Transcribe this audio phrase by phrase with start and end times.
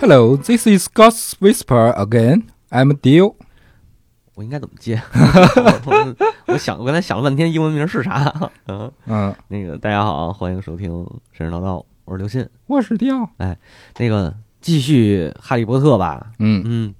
[0.00, 2.44] Hello, this is God's Whisper again.
[2.70, 3.34] I'm Dio.
[4.34, 5.02] 我应该怎么接？
[5.84, 6.14] 我
[6.46, 8.32] 我想，我刚才想了半天，英文名是啥？
[8.68, 10.92] 嗯嗯，那个大家好，欢迎收听
[11.32, 12.48] 《神神叨叨》，我是刘鑫。
[12.66, 13.28] 我是迪奥。
[13.96, 16.30] 那个继续《哈利波特》吧。
[16.38, 16.94] 嗯嗯，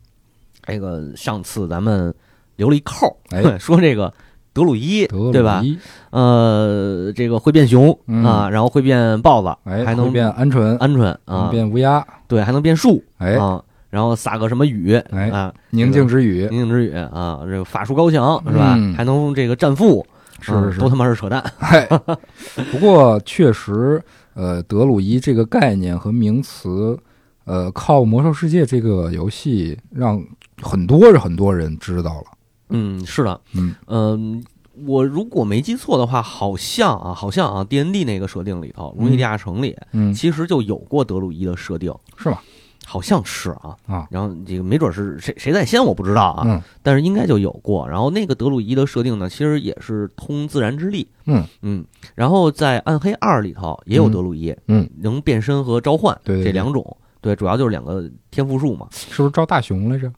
[0.65, 2.13] 这个上次咱们
[2.57, 4.13] 留了一扣儿，哎 说这个
[4.59, 5.63] 德鲁伊，对吧？
[6.11, 8.25] 呃，这个会变熊、嗯。
[8.25, 13.35] 啊，然后会变豹子，哎，还能变鹌鹑，鹌鹑啊，变乌鸦，对，还能变树，哎。
[13.37, 18.75] 啊，然后撒个什么雨，哎啊，宁静之雨，宁静之雨啊，这个法术高强是吧？
[18.77, 20.05] 嗯还能这个战富，
[20.41, 20.79] 是是是。
[20.79, 21.41] 啊都他妈是扯淡。
[21.57, 21.87] 嗨，
[22.73, 24.03] 不过确实，
[24.35, 26.99] 呃，德鲁伊这个概念和名词，
[27.45, 30.23] 呃，靠《魔兽世界》这个游戏让
[30.61, 32.25] 很多很多人知道了。
[32.71, 33.75] 嗯，是的，嗯。
[33.87, 34.45] 嗯，
[34.87, 42.39] 我如果没记错的话，好像啊，好像啊，D N D 那个设定里头，《如意地下城》里嗯，其实就有过德鲁伊的设定，是吗？
[42.87, 43.77] 好像是啊。
[43.87, 46.63] 啊，然后这个没准是谁谁在先，我不知道啊，嗯。
[46.83, 47.87] 但是应该就有过。
[47.89, 51.45] 然后那个德鲁伊的设定呢，其实也是通自然之力，嗯。
[51.63, 51.85] 嗯。
[52.15, 58.87] 然后在《暗黑二》里头也有德鲁伊，嗯，能变身和召唤这两种，对，主要就是两个天赋树嘛。
[58.91, 60.11] 是不是招大熊来着？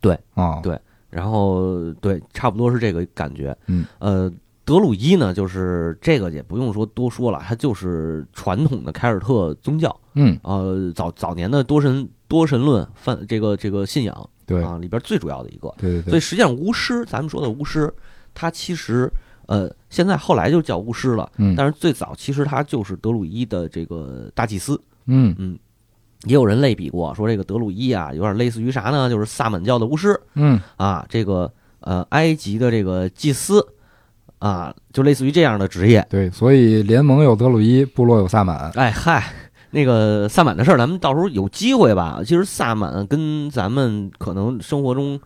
[0.00, 0.18] 对。
[0.34, 0.76] 啊，对
[1.10, 3.56] 然后对，差不多是这个感觉。
[3.66, 4.30] 嗯，呃，
[4.64, 15.74] 德鲁伊呢，就是这个也不用说多说了，它就是传统的凯尔特宗教，嗯，呃，早早年的多神多神论范这个这个信仰对啊里边最主要的一个。
[15.78, 17.92] 对对对，所以实际上巫师，咱们说的巫师，
[18.34, 19.10] 他其实
[19.46, 24.78] 呃现在后来就叫巫师了，嗯但是最早其实他就是德鲁伊的这个大祭司。
[25.10, 25.58] 嗯嗯，
[26.24, 29.08] 也有人类比过，说这个德鲁伊啊，有点类似于啥呢？
[29.08, 30.20] 就是萨满教的巫师。
[30.34, 33.64] 嗯啊，这个呃，埃及的这个祭司
[34.40, 36.04] 啊，就类似于这样的职业。
[36.10, 38.70] 对，所以联盟有德鲁伊，部落有萨满。
[38.72, 39.32] 哎嗨，
[39.70, 42.20] 那个萨满的事儿，咱们到时候有机会吧。
[42.24, 45.20] 其实萨满跟咱们可能生活中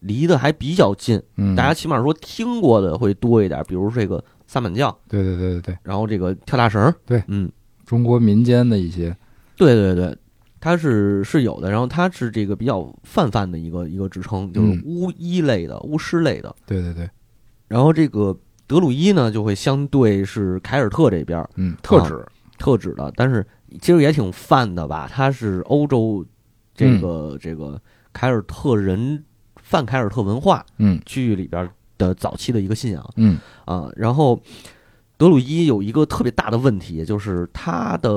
[0.00, 7.48] 离得还比较近，嗯，大家起码说听过的会多一点，比如这个萨满教，对对对对对，然后这个跳大绳儿，对嗯，
[7.86, 9.16] 中国民间的一些，
[9.56, 10.16] 对对对。
[10.62, 16.54] 它是是有的，然后它是这个比较泛泛的一个一个职称，就是嗯巫医类的、巫师类的。
[16.64, 17.10] 对对对，
[17.66, 22.24] 然后这个德鲁伊呢，就会相对是凯尔特这边儿嗯，特指，
[22.58, 23.44] 特指的，但是
[23.80, 25.10] 其实也挺泛的吧。
[25.12, 26.24] 它是欧洲
[26.76, 27.80] 这个、这个
[28.12, 29.24] 凯尔特人
[29.56, 31.68] 泛凯尔特文化嗯区域里边
[31.98, 33.90] 的早期的一个信仰嗯啊。
[33.96, 34.40] 然后
[35.22, 38.10] 德鲁伊有一个特别大的问题，就是他的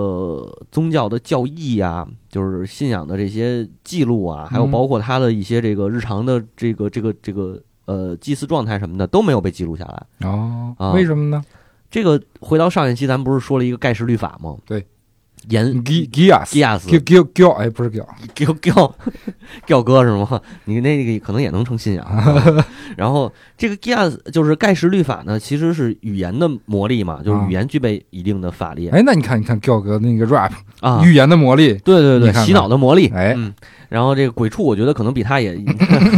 [0.72, 10.28] 宗教的教义啊，就是信仰的这些记录啊，还有嗯包括他的一些这个日常的这个这个这个呃祭祀状态什么的都没有被记录下来。
[10.28, 11.44] 哦啊，为什么呢？
[11.92, 14.58] 这个回到上一期，咱们不是说了一个盖世律法吗？
[14.66, 14.84] 对，
[15.50, 18.02] 严吉吉亚斯，吉亚斯吉吉吉，哎，不是吉，
[18.34, 18.96] 吊吊
[19.66, 20.42] 吊哥是吗？
[20.66, 22.06] 你那个可能也能成信仰。
[22.98, 30.52] 然后这个 Gias 就是盖世律法呢，其实是语言的魔力嘛，就是语言具备一定的法力哎，那你看，你看 Giao 哥那个 rap，
[30.82, 31.02] 啊。
[31.04, 33.08] 语言的魔力，对对对，你看看洗脑的魔力。
[33.10, 33.54] 哎嗯，
[33.90, 35.58] 然后这个鬼畜，我觉得可能比他也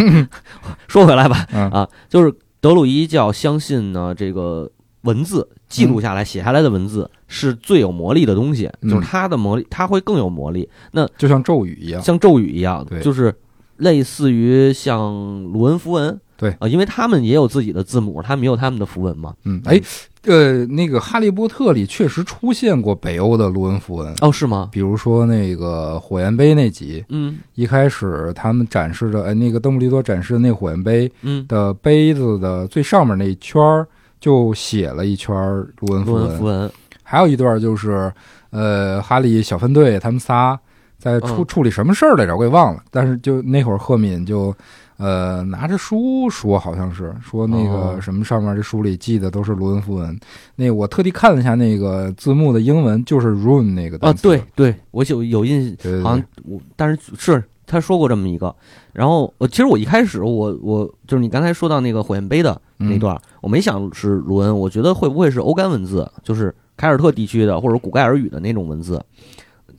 [0.87, 4.69] 说回来吧嗯啊，就是德鲁伊教相信呢，这个
[5.07, 10.67] 文字记录下来、写下来的文字是最有魔力的东西，嗯就是它的魔力，它会更有魔力。
[10.91, 12.01] 那就像咒语一样。
[12.01, 13.33] 像咒语一样对，就是
[13.77, 19.33] 类似于像卢恩符文对啊，因为他们也有自己的字母，他们也有他们的符文嘛。
[19.45, 19.81] 嗯，哎，
[20.25, 24.69] 呃，那个《哈利波特》里确实出现过北欧的卢恩符文，哦，是吗？
[24.71, 33.87] 比如说那个火焰杯那集，嗯一开始他们展示的，哎，那个邓布利多展示的那个火焰杯嗯，的杯子的最上面那一圈儿
[34.19, 36.71] 就写了一圈儿卢恩符罗文，恩符文，
[37.03, 38.11] 还有一段就是，
[38.49, 40.59] 呃，哈利小分队他们仨
[40.97, 42.83] 在处、嗯处理什么事儿来着，我给忘了。
[42.89, 44.53] 但是就那会儿，赫敏就
[44.97, 50.19] 呃拿着书说，好像是说那哦个什么上面这书里记的都是卢恩符文。
[50.55, 54.23] 那我特地看了一下那个字幕的英文，就是 rune 那个啊，单词。
[54.23, 58.55] 对对，我有有印对对好像，我，但是是他说过这么一个。
[58.93, 68.99] 然后我其实我一开始我我就是你刚才说到那个火焰杯的那嗯段，我没想是卢恩，我觉得会不会是欧甘文字，就是凯尔特地区的或者古盖尔语的那种文字。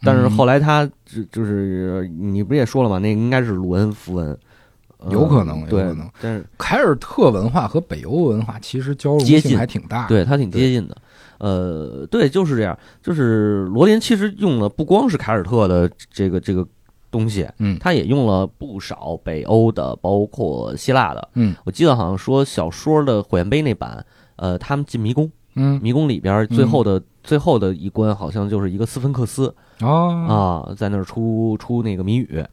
[0.05, 2.99] 但是嗯后来他就就是你不是也说了吗？
[2.99, 4.38] 那个应该是鲁恩符文，
[4.99, 10.96] 呃有可能有可能，但是凯尔特文化和北欧文化其实交融接近性还挺大。，对它挺接近的。
[11.38, 12.76] 呃，对，就是这样。
[13.02, 16.67] 就是罗琳其实用了不光是凯尔特的这个这个
[17.10, 17.78] 东西，嗯。
[17.78, 21.28] 他也用了不少北欧的，包括希腊的。
[21.34, 21.55] 嗯。
[21.64, 24.05] 我记得好像说小说的火焰杯那版，
[24.37, 25.81] 呃，他们进迷宫，嗯。
[25.82, 30.66] 迷宫里边最后的、最后的一关好像就是一个斯芬克斯哦。
[30.69, 32.44] 啊，在那儿出出那个谜语。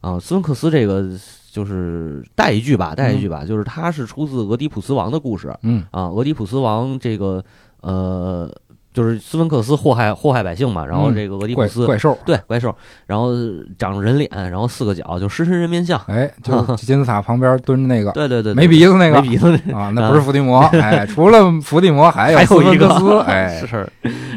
[0.00, 0.18] 啊。
[0.18, 1.08] 斯芬克斯这个
[1.50, 5.56] 就是带一句吧，带一句吧，就是它是出自俄狄浦斯王的故事。
[5.62, 5.84] 嗯。
[5.90, 6.08] 啊。
[6.08, 7.44] 俄狄浦斯王这个
[7.80, 8.50] 呃，
[8.96, 11.84] 就是斯芬克斯祸害祸害百姓嘛，然后嗯这个俄狄浦怪斯。
[11.84, 12.16] 怪兽。
[12.24, 12.74] 对怪兽，
[13.06, 13.28] 然后
[13.76, 16.00] 长人脸，然后四个角，就狮身人面像。
[16.06, 18.10] 哎，就 金字塔旁边蹲着那个。
[18.12, 19.20] 对对对，没鼻子那个。
[19.20, 19.78] 没鼻子那个。
[19.78, 23.86] 啊，那不是伏地魔， 哎，除了伏地魔还有还斯有一个芬克斯， 哎，是，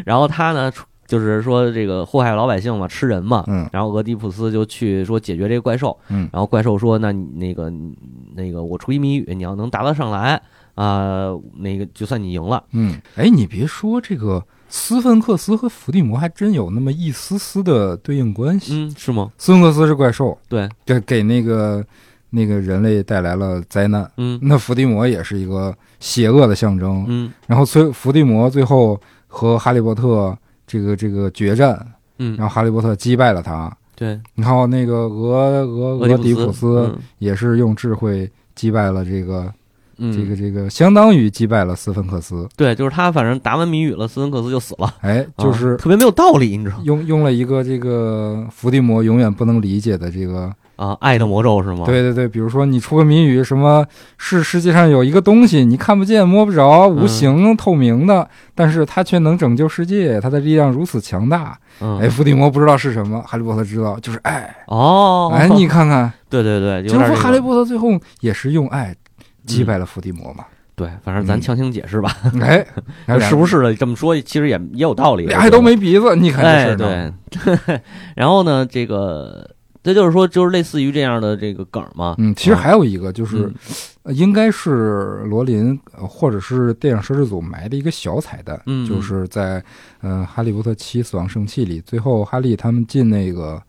[0.05, 0.69] 然后他呢，
[1.07, 3.45] 就是说这个祸害老百姓嘛，吃人嘛。
[3.47, 3.65] 嗯。
[3.71, 7.71] 然后俄狄浦斯就去说解决这个怪兽，嗯然后怪兽说：“那你那个
[8.35, 10.41] 那个我出一谜语，你要能答得上来
[10.81, 12.63] 啊、那个就算你赢了。
[12.71, 18.73] 嗯，哎，你别说这个斯芬克斯和伏地魔还真有那么一丝丝的对应关”系。
[18.73, 19.29] 嗯，是吗？
[19.37, 21.85] 斯芬克斯是怪兽，对，给给那个
[22.29, 24.09] 那个人类带来了灾难。
[24.15, 27.03] 嗯那伏地魔也是一个邪恶的象征。
[27.09, 28.97] 嗯然后最伏地魔最后
[29.27, 30.33] 和哈利波特
[30.65, 31.85] 这个这个决战，
[32.19, 33.69] 嗯，然后哈利波特击败了他。
[33.97, 39.53] 对，然后那个俄俄俄狄浦斯嗯也是用智慧击败了这个
[39.99, 42.47] 嗯，这个这个，相当于击败了斯芬克斯。
[42.55, 50.97] 对，就是他，反正答完谜语了，斯芬克斯就死了，哎，就是啊特别没有道理，你知道吗用用了一个这个伏地魔永远不能理解的这个，啊？
[51.01, 51.83] 爱的魔咒是吗？
[51.85, 53.85] 对对对，比如说你出个谜语，什么
[54.17, 61.57] 是世界上有一个东西你看不见摸不着、无形透明的，但是它却能拯救世界，它的力量如此强大。
[61.81, 64.53] 嗯，哎，伏地魔不知道是什么，哈利波特知道，就是爱。
[64.67, 68.93] 哦，哎，你看看，对对对，有就是说哈利波特最后也是用爱
[69.45, 70.45] 击败了伏地魔嘛。
[70.75, 72.65] 对，反正咱嗯强行解释吧，哎，
[73.19, 73.75] 是不是的？
[73.75, 77.13] 这么说其实也也有道理，俩还都没鼻子，你看这事哎，
[77.65, 77.81] 对，
[78.15, 79.45] 然后呢，这个
[79.83, 82.15] 这就是说，就是类似于这样的这个梗嘛。
[82.17, 83.51] 嗯，其实还有一个就是
[84.05, 89.61] 应该是罗琳呃或者是电影摄制组埋的一个小彩蛋，嗯就是在
[89.99, 93.61] 呃《哈利波特七：死亡圣器》里，最后哈利他们进那个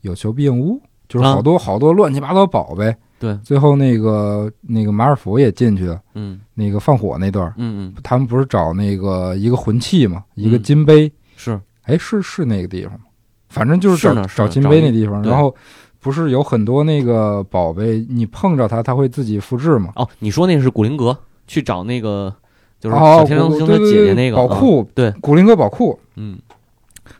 [0.00, 6.40] 有求必应屋，就是啊好多好多乱七八糟宝贝，对，最后那个那个马尔福也进去了，嗯。
[6.54, 10.62] 那个放火那段，嗯嗯，他们不是找那个一个魂器嘛，一个嗯。
[10.62, 11.60] 金杯，是。
[11.82, 13.00] 哎，是是那个地方吗？
[13.48, 15.54] 反正就是找找金杯那地方，然后
[16.00, 19.92] 不是有很多那个宝贝，你碰着它，它会自己复制吗？
[19.96, 22.34] 哦，你说那是古灵阁去找那个
[22.80, 25.98] 就是哦小，天狼星的姐姐那个啊宝库，对，古灵阁宝库。
[26.16, 26.38] 嗯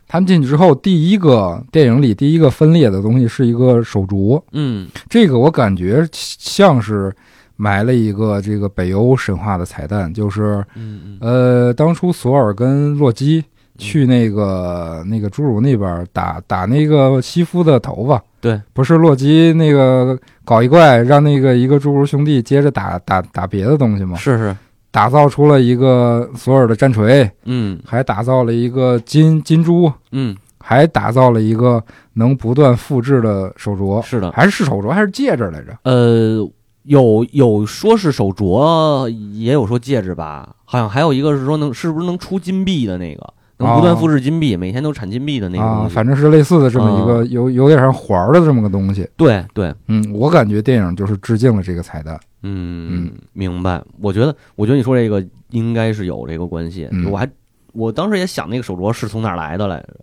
[0.07, 4.87] 他们进去之后，第一个电影里第一个分裂的东西是一个手镯，嗯。
[5.09, 7.13] 这个我感觉像是
[7.55, 11.17] 埋了一个这个北欧神话的彩蛋，就是嗯嗯。
[11.21, 13.43] 呃，当初索尔跟洛基
[13.77, 24.17] 去那个那个侏儒那边打打那个西夫的头发，对，不是洛基那个搞一怪，让那个一个侏儒兄弟接着打打打别的东西吗？
[24.17, 24.55] 是是
[24.97, 35.77] 打造出了一个索尔的战锤，嗯还打造了一个金金珠，嗯还打造了一个能不断复制的手镯，是的，还是手镯还是戒指来着？
[35.83, 36.49] 呃。
[36.87, 49.05] 有有说是手镯，也有说戒指吧，好像还有一个是说能是不是能出金币的那个，能不断复制金币，每天都产金币的那个啊，反正是类似的这么一个有有点像环儿的这么个东西。
[49.17, 52.17] 对对，嗯，我感觉电影就是致敬了这个彩蛋。
[52.43, 53.81] 嗯，明白。
[53.99, 56.87] 我觉得，我觉得你说这个应该是有这个关系。
[56.91, 57.09] 嗯。
[57.11, 57.27] 我还
[57.73, 59.95] 我当时也想那个手镯是从哪儿来的来着，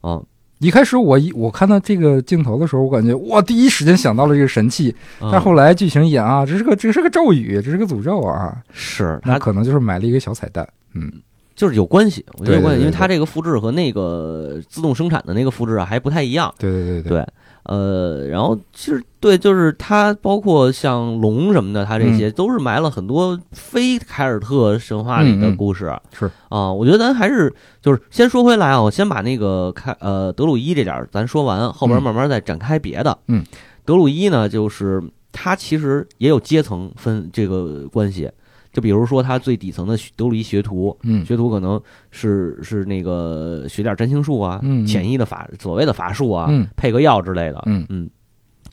[0.00, 0.20] 啊，
[0.58, 10.66] 一开始我一我看到这个镜头的时候，我感觉哇，第一时间想到了这个神器，但嗯后来剧情演啊，这是个这是个咒语，这是个诅咒啊，是它那可能就是埋了一个小彩蛋。
[10.94, 11.10] 嗯，
[11.56, 16.54] 就是有关系，我觉得有关系，对对对因为它这个复制和那个自动生产的那个复制啊还不太一样。
[16.58, 17.10] 对对对。
[17.10, 17.26] 对，
[17.64, 25.94] 呃，然后其实对，就是它包括像龙什么的，它这些都是埋了很多非凯尔特神话里的嗯嗯故事。
[26.12, 33.16] 是啊，我觉得咱还是就是先说回来啊，我先把那个开呃德鲁伊这点儿咱说完，后边嗯慢慢再展开别的。
[33.28, 33.44] 嗯，
[33.84, 38.28] 德鲁伊呢，就是他其实也有阶层分这个关系。
[38.72, 47.62] 就比如说，他最底层的德鲁伊学徒，嗯学徒可能是是那个学点占星术啊，嗯嗯潜移的法所谓的法术啊，嗯配个药之类的。
[47.66, 48.08] 嗯嗯，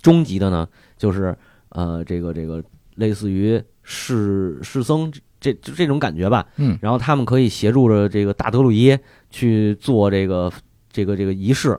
[0.01, 1.35] 中级的呢，就是
[1.69, 2.63] 呃，这个这个
[2.95, 6.45] 类似于士士僧这就这种感觉吧。
[6.55, 8.97] 嗯然后他们可以协助着这个大德鲁伊
[9.29, 10.51] 去做这个
[10.91, 11.77] 这个这个仪式，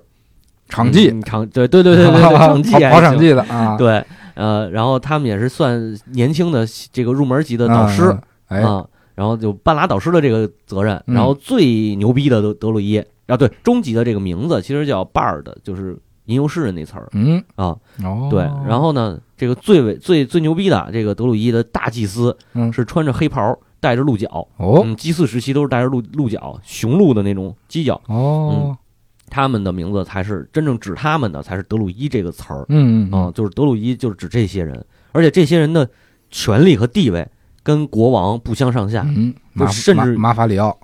[0.69, 4.05] 场记，嗯场对对对对对对场记场记的啊，对，
[4.41, 28.77] 呃，然后他们也是算年轻的这个入门级的导师嗯，哎，啊，然后就半拉导师的这个责任，嗯然后最牛逼的德德鲁伊啊，对，终极的这个名字其实叫 Bard，就是吟游诗人那词儿嗯啊，哦，对，然后呢，这个最伟最最牛逼的这个德鲁伊的大祭司嗯是穿着黑袍，带着鹿角，哦嗯，祭祀时期都是带着鹿鹿角，雄鹿的那种犄角，哦，
[29.31, 32.67] 他们的名字才是真正指他们的才是德鲁伊这个词儿。
[32.69, 35.89] 嗯嗯啊，就是德鲁伊就是指这些人，而且这些人的
[36.31, 37.27] 权力和地位
[37.63, 40.77] 跟国王不相上下，嗯，马甚至马马法里奥，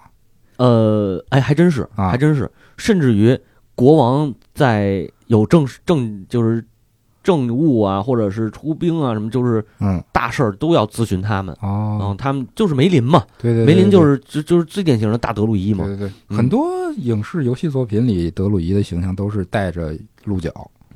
[0.57, 2.09] 呃，哎，还真是，啊。
[2.09, 3.39] 还真是，甚至于
[3.75, 6.65] 国王在有正正就是
[7.27, 10.01] 政务啊，或者是出兵啊什么，就是嗯。
[10.13, 11.55] 大事儿都要咨询他们。
[11.61, 15.85] 哦，嗯，他们就是梅林嘛，对对，梅林就是是就就是最典型的大德鲁伊嘛。
[15.85, 16.67] 对对很多
[16.97, 20.51] 影视游戏作品里，德鲁伊的形象都是带着鹿角，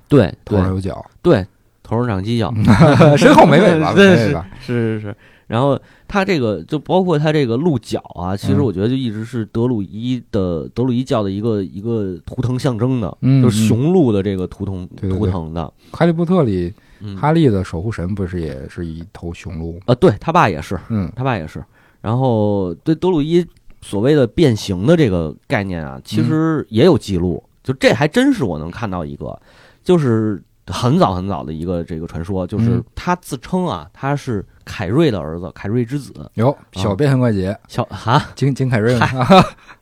[0.09, 1.47] 对头上有角，对，
[1.83, 2.53] 头上长犄角，
[3.17, 5.17] 身后没尾巴，对 是没尾巴，是是是。
[5.51, 5.77] 然后
[6.07, 15.73] 他这个就包括他这个鹿角啊，其实嗯我觉得就一直是德鲁伊的德鲁伊教的一个一个图腾象征的，嗯就是雄鹿的这个图腾图腾的。
[15.91, 19.77] 哈利波特里，嗯，哈利的守护神不是也是一头雄鹿？
[19.81, 19.87] 啊？
[19.87, 21.11] 呃，对他爸也是，嗯。
[21.17, 21.65] 他爸也是。
[22.01, 23.45] 然后对德鲁伊
[23.83, 29.37] 所谓的变形的这个概念啊，其实也有记录，就这还真是我能看到一个，
[29.83, 32.85] 就是很早很早的一个这个传说，就是嗯。
[32.95, 39.09] 他自称啊，他是凯瑞的儿子，凯瑞之子，有小变形怪杰，小哈，金金凯瑞嘛，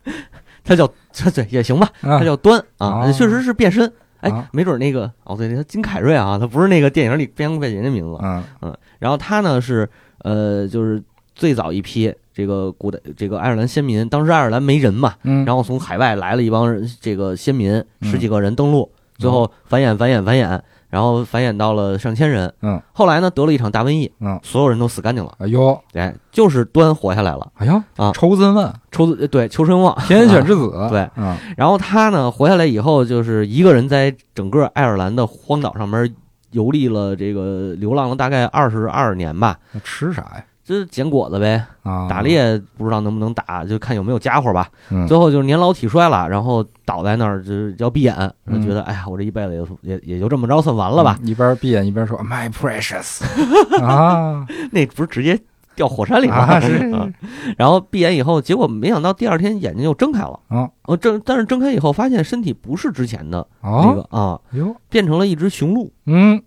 [0.64, 2.18] 他叫这对也行吧，啊。
[2.18, 3.12] 他叫端啊，哦。
[3.12, 3.92] 确实是变身。
[4.21, 8.18] 哎啊，没准那个哦，对，他金凯瑞啊，他不是那个电影里变形怪杰的名字，
[8.62, 9.88] 嗯然后他呢是
[10.23, 11.00] 呃，就是
[11.37, 22.52] 最早一批这个古代这个爱尔兰先民，当时爱尔兰没人嘛，嗯，然后从海外来了一帮人，这个先民嗯十几个人登陆，最后繁衍繁衍繁衍，然后繁衍到了上千人。
[22.62, 25.33] 嗯，后来呢得了一场大瘟疫，嗯，所有人都死干净了。
[25.38, 28.12] 哎呦，哎，就是端活下来了，哎呀啊。
[28.12, 28.73] 抽子问。
[28.90, 29.97] 抽子对求生旺。
[30.07, 31.09] 天选之子， 对。
[31.16, 31.37] 嗯。
[31.57, 36.14] 然后他呢活下来以后，就是一个人在整个爱尔兰的荒岛上面
[36.50, 40.45] 游历了，这个流浪了大概二十二年吧，那吃啥呀？
[40.68, 41.64] 就是捡果子呗。
[41.82, 44.68] 啊，打，猎不知道能不能打，就看有没有家伙吧。
[44.90, 45.06] 嗯。
[45.06, 48.14] 最后就是年老体衰了，然后倒在那儿，就是要闭眼，
[48.52, 51.16] 就觉得哎呀，我这一辈子也也也就这么着算完了吧？
[51.22, 53.22] 嗯一边闭眼一边说 “My precious”
[53.82, 54.46] 啊。
[54.70, 55.40] 那不是直接
[55.75, 56.37] 掉火山里吗？
[56.44, 56.75] 啊是。
[56.92, 57.08] 啊。
[57.56, 60.38] 然后闭眼以后，结果没想到第二天眼睛又睁开了。
[60.48, 64.76] 啊哦，睁但是睁开以后发现身体不是之前的那哦个啊，哟。
[64.90, 66.42] 变成了一只雄鹿，嗯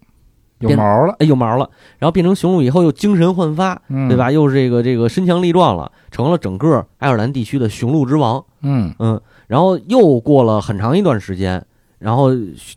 [0.62, 1.70] 有毛了，哎，有毛了。
[2.00, 4.18] 然后变成雄鹿以后又精神焕发，嗯对？
[4.18, 4.32] 吧？
[4.32, 8.44] 又是这个这个身强力壮了，成了整个爱尔兰地区的雄鹿之王。
[8.62, 11.66] 嗯嗯，然后又过了很长一段时间，
[12.00, 12.30] 然后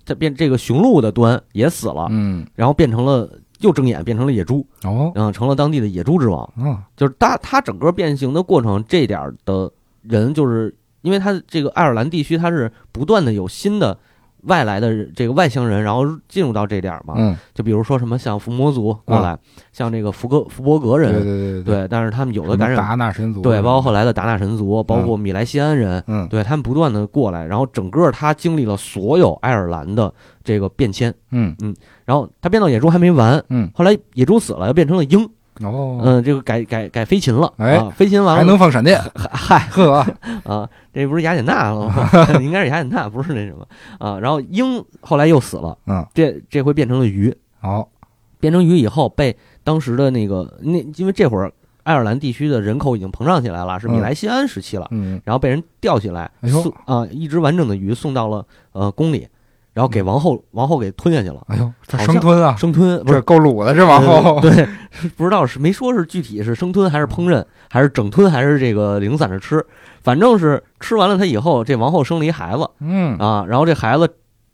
[0.05, 6.43] 它变这个雄鹿的端也死了，嗯然后变成了又睁眼变成了野猪，哦嗯，成了当地的野猪之王。
[6.57, 9.71] 啊就是它它整个变形的过程，这点的
[10.03, 13.99] 人就是因为它这个爱尔兰地区，它是不断的有新的
[14.47, 17.15] 外来的这个外星人，然后进入到这点儿嘛。
[17.17, 17.37] 嗯。
[17.55, 19.39] 就比如说什么像伏魔族过来，
[19.73, 26.29] 像这个福格福伯格人，对对对对但是他们有的感染，达纳神族对，包括后来的达纳神族，包括米莱西安人，嗯。
[26.29, 31.55] 对他们不断的过来，然后整个他经历了所有爱尔兰的这个变迁，嗯
[32.05, 33.71] 然后他变到野猪还没完，嗯。
[33.75, 35.29] 后来野猪死了，又变成了鹰，
[35.63, 40.05] 哦嗯，这个改改改飞禽了，哎啊，飞禽完还，能放闪电， 嗨呵
[40.45, 42.09] 啊，这不是雅典娜了吗？
[42.43, 43.67] 应该是雅典娜，不是那什么
[43.99, 44.19] 啊。
[44.19, 47.89] 然后鹰后来又死了，嗯这这回变成了鱼，好
[48.41, 51.53] 变成鱼以后被当时的那个那因为这会儿
[51.85, 59.29] 爱尔兰地区的人口已经膨胀起来了，是米嗯莱西安时期了，嗯，然后被人吊起来，哎送啊一只完整的鱼送到了呃宫里，
[59.75, 63.21] 然后给王后王后给吞下去了，哎呦，生吞啊，生吞不是。
[63.21, 69.67] 够卤的，这王后，对，是 不知道是没说是具体是生吞还是烹饪，还是整吞，还是这个零散着吃，
[70.03, 72.71] 反正是吃完了它以后，这王后生了一孩子。
[72.79, 73.19] 嗯。
[73.19, 74.09] 啊，然后这孩子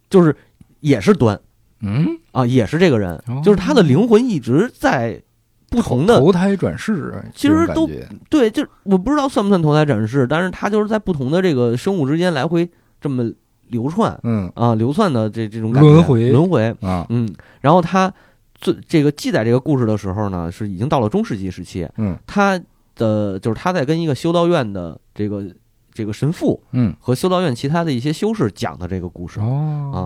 [0.09, 0.35] 就是
[0.81, 1.39] 也是端。
[1.83, 3.13] 嗯，啊，也是这个人。
[3.29, 5.23] 哦，就是他的灵魂一直在
[5.69, 7.89] 不同的投胎转世，其实都
[8.29, 12.69] 对，就我不知道算不算投胎转世，但是他就是在不同的这个生物之间来回
[13.01, 13.31] 这么
[13.71, 14.51] 流窜嗯。
[14.55, 17.29] 啊，流窜的这这种感觉轮回轮回，啊，嗯，
[17.61, 18.13] 然后他
[18.55, 22.17] 最这个记载这个故事的时候呢，是已经到了中世纪时期，嗯。
[22.27, 22.61] 他
[22.97, 25.45] 的就是他在跟一个修道院的这个
[25.93, 29.99] 这个神父嗯，和修道院其他的一些修士讲的这个故事，哦，啊。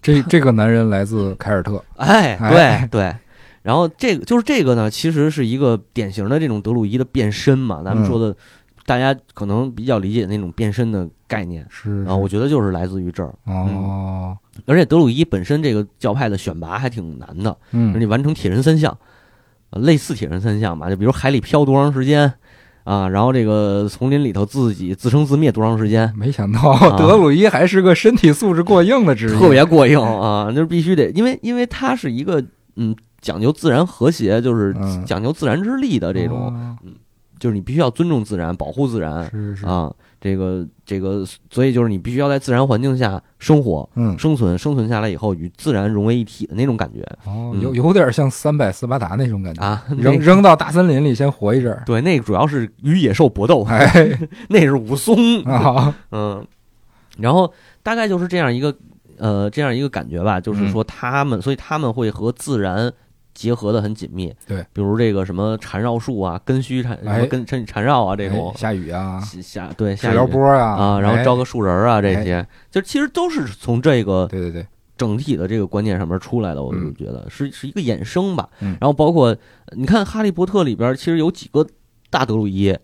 [0.00, 3.16] 这这个男人来自凯尔特， 哎，哎对对。
[3.62, 8.06] 然后这个就是这个呢，其实是一个典型的这种德鲁伊的变身嘛，咱们嗯。
[8.06, 8.36] 说的，
[8.92, 11.66] 大家可能比较理解那种变身的概念。
[11.70, 13.34] 是啊，我觉得就是来自于这儿。
[13.46, 18.94] 哦，而且德鲁伊本身这个教派的选拔还挺难的，就是嗯你完成铁人三项，
[19.70, 22.30] 呃类似铁人三项吧，就比如海里漂多长时间
[22.84, 26.60] 啊，然后这个丛林里头自己自生自灭多长时间，没想到
[26.98, 32.44] 德鲁伊还是个身体素质过硬的职业，特别过硬啊，就是必须得，因为因为他是一个
[32.76, 35.02] 嗯讲究自然和谐，就是嗯。
[35.06, 36.76] 讲究自然之力的这种，哦
[37.42, 43.88] 就是你必须要尊重自然，保护自然是是，啊，这个这个，所以就是你必须要在自然环境下生活。
[43.96, 49.84] 嗯，生存，生存下来以后与自然融为一体的那种感觉哦，嗯有有点像三百斯巴达那种感觉，啊！
[49.98, 54.16] 扔扔到大森林里先活一阵儿，对，那个主要是与野兽搏斗，哎，
[54.48, 56.46] 那是武松， 啊，嗯，
[57.18, 58.72] 然后大概就是这样一个
[59.18, 62.92] 呃这样一个感觉吧，就是嗯说他们，所以他们会和自然
[63.34, 64.34] 结合的很紧密。
[64.46, 68.50] 对，比如这个什么缠绕术啊，根须缠什哎么根缠缠绕啊这种。
[68.50, 70.14] 哎下雨啊，下对下雨。
[70.14, 70.74] 疗波啊。
[70.74, 71.24] 啊，然后哎。
[71.24, 76.94] 招个树人儿啊这些，就其实都是从这个对对对，整体的这个观念上面出来的，我就嗯。
[76.94, 78.48] 觉得是是一个衍生吧。
[78.60, 78.76] 嗯。
[78.80, 79.36] 然后包括
[79.76, 81.66] 你看《哈利波特》里边，其实有几个
[82.10, 82.76] 大德鲁伊，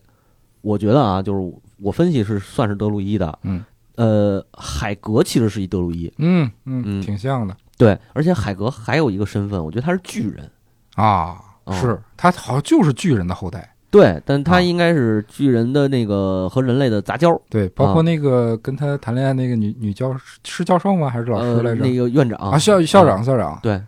[0.62, 3.38] 我觉得啊，就是我分析是算是德鲁伊的。
[3.42, 3.64] 嗯，
[3.96, 7.02] 呃，海格其实是一德鲁伊，嗯嗯，嗯。
[7.02, 10.50] 挺像的对，而且海格还有一个身份，我觉得他是巨人。
[10.96, 20.12] 啊，哦是他好像就是巨人的后代，对，但他啊应该是巨人的那个和人类的杂交，对，包啊括那个跟他谈恋爱那个女女教
[20.42, 21.08] 是教授吗？
[21.08, 21.84] 还是老师呃，来着？
[21.84, 23.80] 那个院长啊，校校长校长，对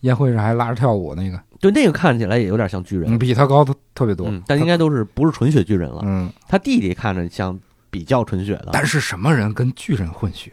[0.00, 6.00] 宴会上还拉着跳舞那个，对，那个看起来也有点像巨人嗯，，比他高特特别多嗯，，但应该都是不是纯血巨人了。
[6.04, 7.58] 嗯，他弟弟看着像
[7.90, 10.52] 比较纯血的但是什么人跟巨人混血？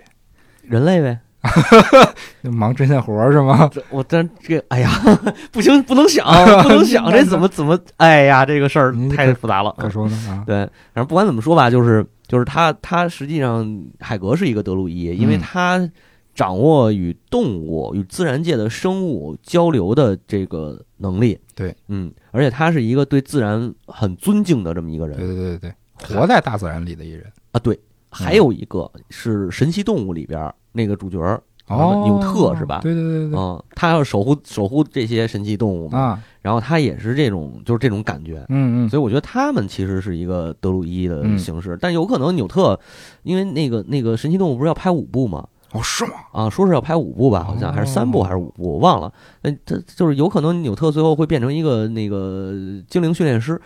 [0.64, 1.18] 人类呗。
[2.52, 3.70] 忙针线活儿是吗？
[3.72, 4.90] 这我真这个，哎呀，
[5.52, 6.26] 不行，不能想，
[6.64, 9.74] 不能想，这怎么怎么，哎呀，这个事儿太复杂了。
[9.78, 10.56] 可说呢啊，对，
[10.94, 15.90] 反正不管怎么说吧，就是就是他他实际上海格是一个德鲁伊，因为嗯他
[16.34, 21.40] 掌握与动物与自然界的生物交流的这个能力。
[21.56, 25.74] 对，嗯，而且他是一个对自然很尊敬的这么一个人对对对对，
[26.16, 27.26] 活在大自然里的一人。
[27.52, 27.60] 啊。
[27.60, 27.80] 对，
[28.12, 38.46] 还有一个是神奇动物里边那个主角儿哦，纽特是吧对对对对对嗯，他要守护守护这些神奇动物嘛，啊，然后他也是这种就是这种感觉。
[38.48, 42.80] 嗯嗯，所以我觉得他们其实是一个德鲁伊的嗯形式，但有可能纽特，
[43.24, 45.46] 因为那个那个神奇动物不是要拍五部吗？
[45.74, 46.12] 哦是吗？
[46.32, 49.12] 啊，说是要拍五部吧，好像、哦还是三部还是五部，我忘了。
[49.42, 52.54] 那他就是有可能纽特最后会变成一个那个
[52.88, 53.60] 精灵训练师，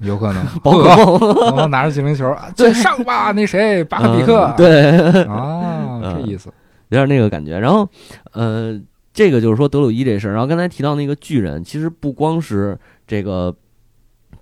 [0.00, 0.44] 有可能。
[0.62, 4.56] 宝可梦，然后拿着精灵球，对上吧，那谁，巴克比克嗯。
[4.56, 6.50] 对，啊， 这嗯意思。
[6.88, 7.58] 有点那个感觉。
[7.58, 7.88] 然后，
[8.32, 8.78] 呃，
[9.12, 10.32] 这个就是说德鲁伊这事儿。
[10.32, 13.54] 然后刚才提到那个巨人，其实不光是这个，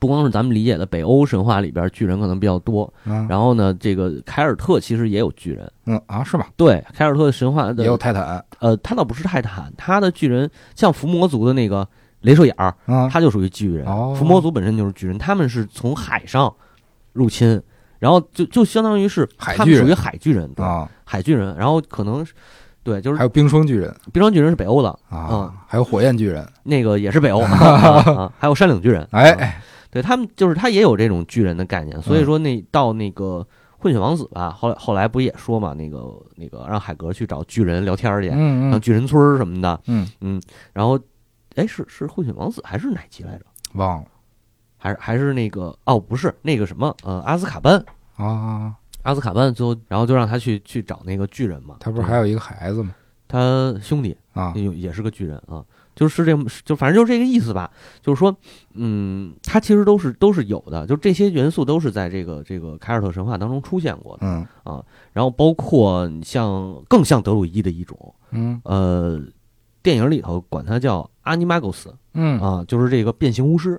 [0.01, 5.71] 不光是咱们理解的北欧神话里边巨人可能比较多，啊，然后呢，这个凯尔特其实也有巨人。
[5.87, 6.49] 嗯啊，是吧？
[6.57, 11.87] 对，凯尔特的神话也有的，泰坦呃，他倒不是泰坦，他的巨人像伏魔族的那个
[12.23, 13.87] 镭射眼儿，啊，他就属于巨人。
[13.87, 16.53] 哦伏魔族本身就是巨人，他们是从海上
[17.13, 17.61] 入侵，
[17.99, 21.55] 然后就就相当于是海巨人他们属于海巨人，对，啊，海巨人。
[21.59, 22.27] 然后可能
[22.83, 26.47] 对，就是还有冰霜巨人冰霜巨人是北欧的，啊嗯，还有火焰巨人。
[26.63, 27.41] 那个也是北欧
[28.39, 29.03] 还有山岭巨人。
[29.11, 29.61] 啊，哎，
[29.91, 33.47] 对他们就是他也有这种巨人的概念，所以说那到那个
[33.79, 40.41] 混血王子吧，后来后来不也说嘛，那个那个让海格去找巨人聊天去，嗯嗯像巨人村什么的，嗯嗯，
[40.73, 40.99] 然后
[41.57, 43.45] 哎是是混血王子还是哪集来着？
[43.75, 44.07] 忘了
[44.79, 47.85] 还是还是那个哦不是那个什么呃阿斯卡班。
[48.17, 51.77] 啊，阿斯卡班最后，然后就让他去去找那个巨人嘛。
[51.81, 52.95] 他不是还有一个孩子吗？
[53.27, 55.65] 他兄弟啊，也有也是个巨人啊？
[56.01, 57.71] 就是这么就反正就是这个意思吧。
[58.01, 58.35] 就是说，
[58.73, 64.27] 嗯，它其实都是都是有的，就这些元素都是在这个这个凯尔特神话当中出现过的。
[64.27, 64.83] 嗯啊
[65.13, 69.21] 然后包括像更像德鲁伊的一种，嗯呃，
[69.83, 73.79] 电影里头管它叫阿尼玛狗斯嗯，啊，就是这个变形巫师。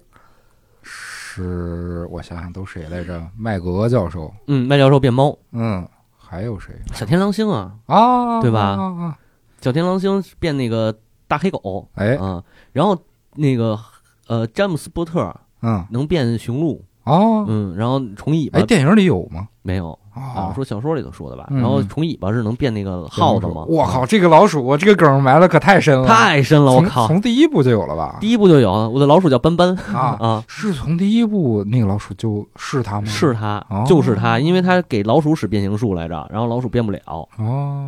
[0.84, 3.26] 是我想想都谁来着？
[3.36, 8.42] 麦格教授，嗯，麦教授变猫，嗯，还有谁小天狼星啊，啊？
[8.42, 9.18] 对吧啊啊
[9.62, 10.94] 小天狼星变那个
[11.32, 12.98] 大黑狗，哎，啊，然后
[13.36, 13.80] 那个
[14.28, 19.48] 呃，詹姆斯波特嗯能变雄鹿，哦，嗯，然后虫尾巴哎，电影里有吗？
[19.62, 21.48] 没有啊，啊，说小说里头说的吧。
[21.50, 23.64] 嗯然后虫尾巴是能变那个耗子吗？
[23.70, 27.08] 我靠，这个老鼠，这个梗埋的可太深了，太深了，我靠！
[27.08, 28.18] 从第一部就有了吧？
[28.20, 33.08] 第一部就有我的老鼠叫斑斑啊，啊，是从第一部那个老鼠就是他吗？
[33.08, 37.26] 是他哦，就是他，因为他给老鼠使变形术来着，然后老鼠变不了，哦，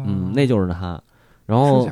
[0.07, 0.97] 嗯，那就是他。
[1.45, 1.89] 然是后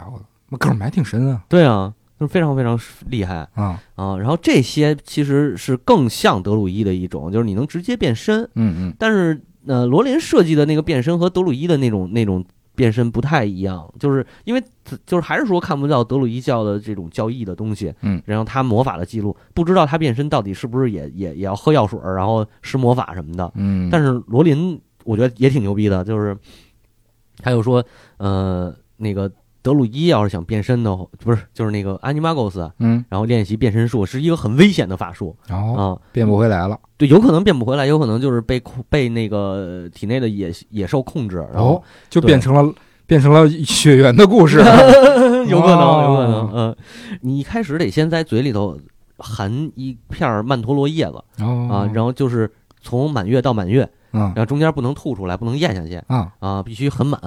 [0.58, 4.18] 梗埋挺深啊对啊，就是非常非常厉害啊，啊。
[4.18, 14.64] 然后这些其实是更像德鲁伊的一种，就是你能直接变身，嗯嗯但是呃，罗琳设计的那个变身和德鲁伊的那种那种变身不太一样，就是因为
[15.06, 23.52] 就是还是说看不到德鲁伊教的这种教义的东西，嗯，然后他魔法的记录，不知道他变身到底是不是也也也要喝药水儿，然后施魔法什么的。
[23.56, 26.36] 嗯，但是罗琳我觉得也挺牛逼的，就是
[27.38, 27.84] 他又说，
[28.18, 29.32] 呃，那个
[29.62, 35.36] 德鲁伊要是想变身的话，不是就是那个安尼玛狗斯，嗯，然后练习变身术是一个很危险的法术。
[35.48, 35.98] 然后啊。
[36.12, 42.74] 变不回来了，对，有可能变不回来，有可能就是被控被那个体内的野野兽控制，然后哦，就变成了
[43.06, 44.58] 变成了血缘的故事，
[45.48, 46.04] 有可能，哦。
[46.04, 46.76] 有可能，嗯，
[47.22, 48.78] 你一开始得先在嘴里头
[49.18, 51.68] 含一片曼陀罗叶子哦。
[51.72, 54.22] 啊，然后就是从满月到满月，嗯。
[54.22, 57.20] 然后中间不能吐出来，不能咽下去啊，啊，必须很满，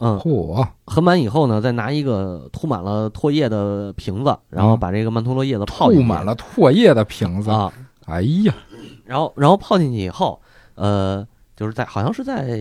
[0.00, 6.02] 嗯，嚯，很满以后呢，再拿一个涂满了唾液的瓶子，然后把这个曼陀罗叶子泡进去。
[6.02, 7.72] 吐满了唾液的瓶子，啊，
[8.06, 8.54] 哎呀，
[9.04, 10.40] 然后然后泡进去以后，
[10.74, 12.58] 呃，就是在好像是在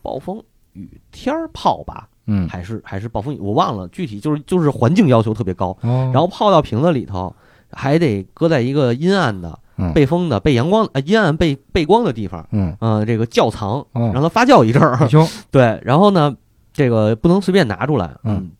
[0.00, 7.34] 暴风雨天儿泡吧，嗯，还是还是暴风雨，我忘了具体，就是就是环境要求特别高，哦，然后泡到瓶子里头，
[7.70, 9.92] 还得搁在一个阴暗的、嗯。
[9.92, 14.10] 背风的、背阳光呃阴暗背背光的地方，嗯，呃，这个窖藏，哦。
[14.14, 15.08] 让它发酵一阵儿。
[15.08, 16.34] 行， 对，然后呢，
[16.76, 18.50] 这个不能随便拿出来，嗯。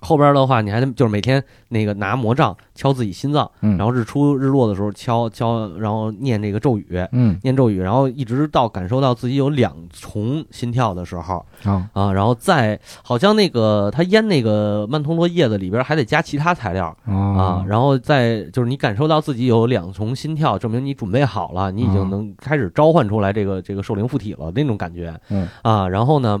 [0.00, 7.38] 后边的话，你还得就是每天那个拿魔杖敲自己心脏，嗯，然后日出日落的时候敲敲，然后念这个咒语，嗯。
[7.42, 25.18] 念咒语，然后一直到感受到自己有两重心跳的时候啊，啊，然后再好像那个他腌那个曼陀罗叶子里边还得加其他材料，啊啊，，然后再就是你感受到自己有两重心跳，证明你准备好了，你已啊经能开始召唤出来这个这个兽灵附体了那种感觉。
[25.30, 25.48] 嗯。
[25.62, 25.88] 啊。
[25.88, 26.38] 然后呢，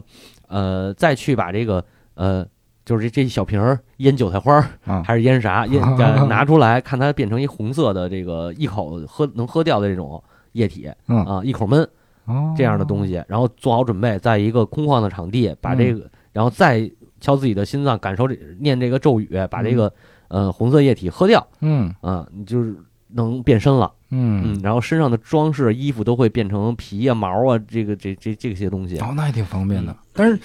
[0.48, 2.46] 呃，再去把这个呃，
[2.84, 5.80] 就是这这小瓶儿腌韭菜花儿啊，还是腌啥腌
[6.28, 11.82] 拿出来，看它变成一红色的这个一口喝能喝掉的这种液体嗯，啊，一口闷
[12.26, 15.98] 哦，这样的东西，然后做好准备，在一个空旷的场地把这嗯。
[15.98, 19.92] 个，然后再敲自己的心脏，感受这念这个咒语，把这个
[20.28, 21.46] 呃红色液体喝掉。
[21.60, 21.94] 嗯。
[22.00, 22.74] 啊，你就是
[23.14, 28.98] 能变身了，嗯嗯，然后身上的装饰、衣服都会变成皮啊、毛啊，这个这这这些东西。
[28.98, 29.96] 哦，那还挺方便的嗯。
[30.12, 30.38] 但是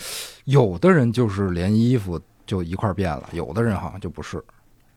[0.46, 4.44] 有的人就是连衣服就一块变了，有的人好像就不是。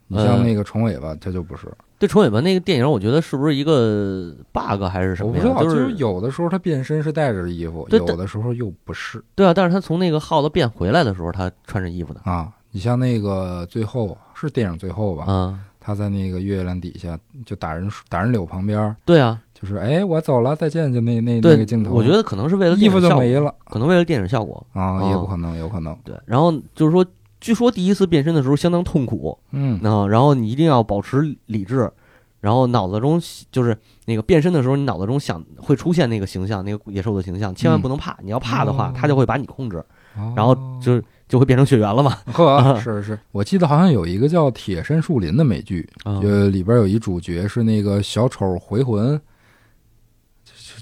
[0.06, 1.66] 你像呃那个虫尾巴，他就不是。
[1.98, 5.44] 对虫尾巴那个电影，我觉得是不是一个 bug 还是什么呀？
[5.46, 12.20] 我不知道，就就是是有的时候他变身是带着衣服，有的时候又不是对啊，但是他从那个耗子变回来的时候，他穿着衣服的。
[12.24, 12.52] 啊。
[12.74, 23.52] 你像那个最后是电影最后吧，嗯，他在那个月亮底下就打人打人柳旁边，对啊，就是哎我走了再见，就那那那对个镜头，我觉得可能是为了衣服就没了。
[23.64, 24.64] 可能为了电影效果。
[24.72, 27.04] 啊，哦也不可能，有可能，对，然后就是说，
[27.40, 29.80] 据说第一次变身的时候相当痛苦，嗯。
[29.80, 31.90] 啊，然后你一定要保持理智，
[32.38, 38.16] 然后脑子中就是那个变身的时候，你脑子中想会出现那个形象，那个野兽的形象，千万不能怕。
[38.22, 39.78] 你要怕的话他，就会把你控制，
[40.16, 40.32] 哦。
[40.36, 42.18] 然后就就会变成血缘了嘛。
[42.26, 49.18] 呵，是是，我记得好像有一个叫《铁山树林》的美剧，啊呃，里边有一主角是那个小丑回魂，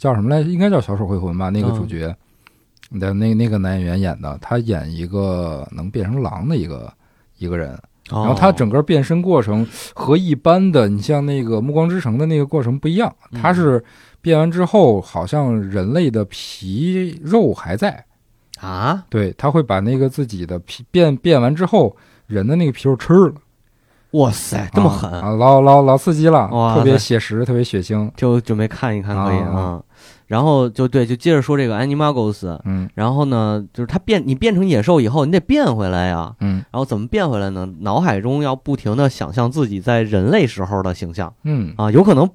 [0.00, 0.40] 叫什么来？
[0.40, 1.50] 应该叫小丑回魂吧？
[1.50, 2.12] 那个嗯主角
[2.98, 6.92] 的那那个男演员演的，他演一个能变成狼的一个
[7.38, 13.80] 一个人，然后他哦整个变身过程和一般的你像那个《暮光之城》的那个过程不一样，嗯他是
[14.20, 18.04] 变完之后好像人类的皮肉还在。
[18.60, 21.96] 啊，对，他会把那个自己的皮变变完之后，
[22.26, 23.32] 人的那个皮肉吃了，
[24.12, 28.10] 哇塞，这么狠，啊，老老老刺激了，哇特别写实，特别血腥。
[28.16, 29.82] 就准备看一看，可以啊啊。
[30.26, 32.88] 然后就对，就接着说这个 Animagos，嗯。
[32.94, 36.34] 然后呢，就是它变你变成野兽以后，你得变回来呀。
[36.38, 36.64] 嗯。
[36.70, 37.68] 然后怎么变回来呢？
[37.80, 41.32] 脑海中要不停的想象自己在人类时候的形象。
[41.42, 42.28] 嗯，啊，有可能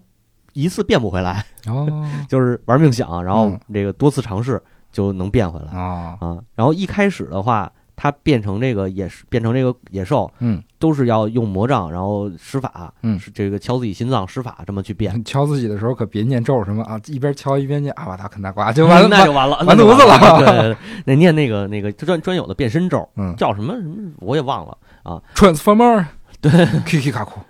[0.51, 1.87] 一次变不回来，哦。
[2.27, 3.59] 就是玩命想，然后嗯。
[3.73, 4.61] 这个多次尝试
[4.95, 5.77] 就能变回来。
[5.77, 6.37] 啊，啊。
[6.55, 10.63] 然后一开始的话，它变成这个野变成这个野兽，嗯。
[10.79, 13.19] 都是要用魔杖，然后施法，嗯。
[13.19, 15.21] 是这个敲自己心脏施法这么去变。
[15.25, 20.39] 敲自己的时候可别念咒什么啊，一边敲一边念阿瓦达肯大瓜就完了，那就完了，完犊子了。
[20.39, 23.35] 对对对，那念那个那个专专有的变身咒，嗯。
[23.35, 23.73] 叫什么？
[23.73, 24.11] 什么？
[24.19, 26.05] 我也忘了啊，，Transformer，
[26.39, 26.51] 对
[26.85, 27.41] ，Kiki 卡库，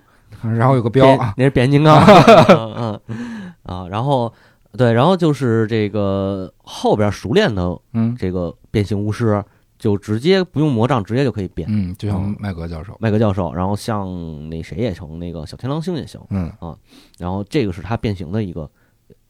[0.42, 2.02] 然后有个标啊，那是变形金刚，
[2.48, 3.52] 嗯嗯。
[3.64, 4.32] 啊，然后
[4.76, 9.42] 对，然后就是这个后边熟练的嗯这个变形巫师，
[9.78, 11.66] 就直接不用魔杖，直接就可以变。
[11.70, 16.76] 嗯，就像麦格教授，麦格教授，然后像那谁也成，那个小天狼星也行，嗯啊
[17.18, 18.70] 然后这个是他变形的一个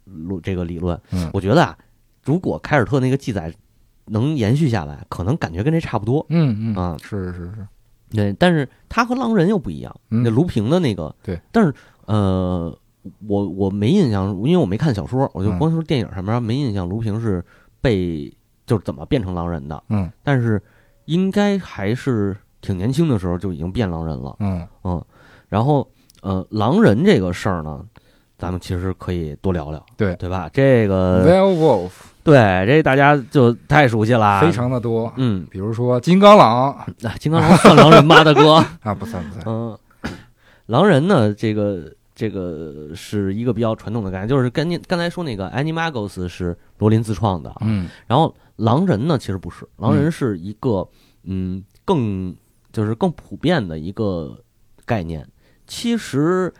[0.04, 1.00] 路这个理论。
[1.12, 1.76] 嗯我觉得啊，
[2.24, 3.52] 如果凯尔特那个记载
[4.06, 6.24] 能延续下来，可能感觉跟这差不多。
[6.28, 7.66] 嗯嗯啊是是是，
[8.10, 9.94] 对，但是他和狼人又不一样。
[10.10, 11.74] 嗯那卢平的那个，对，但是
[12.06, 12.76] 呃，
[13.26, 17.44] 我我没印象，因为我没看小说，我就嗯光说电影上面没印象，卢平是
[17.80, 18.32] 被
[18.66, 19.82] 就是怎么变成狼人的。
[19.88, 20.62] 嗯但是
[21.06, 24.36] 应该还是挺年轻的时候就已经变狼人了。
[24.40, 25.04] 嗯嗯，
[25.48, 25.88] 然后
[26.22, 27.84] 呃，狼人这个事儿呢，
[28.38, 30.50] 咱们其实可以多聊聊，对对吧？
[30.52, 31.90] 这个 Werewolf
[32.24, 32.34] 对
[32.66, 36.86] 这大家就太熟悉了，非常的多，嗯，比如说金刚狼啊
[37.20, 38.54] 金刚狼算狼人吗，大哥？
[38.82, 39.78] 啊，不算不算，嗯，
[40.66, 47.88] 狼人呢，这个这个是一个比较传统的概念，就是跟您刚才说那个 Animagos 是罗琳自创的，嗯。
[48.08, 50.88] 然后狼人呢其实不是，狼人是一个
[51.22, 52.34] 嗯更
[52.72, 54.42] 就是更普遍的一个
[54.84, 55.28] 概念，
[55.68, 56.52] 其实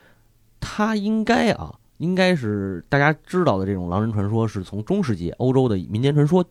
[0.61, 1.75] 它应该啊。
[1.99, 6.45] 应该是大家知道的这种狼人传说，是从中世纪欧洲的民间传说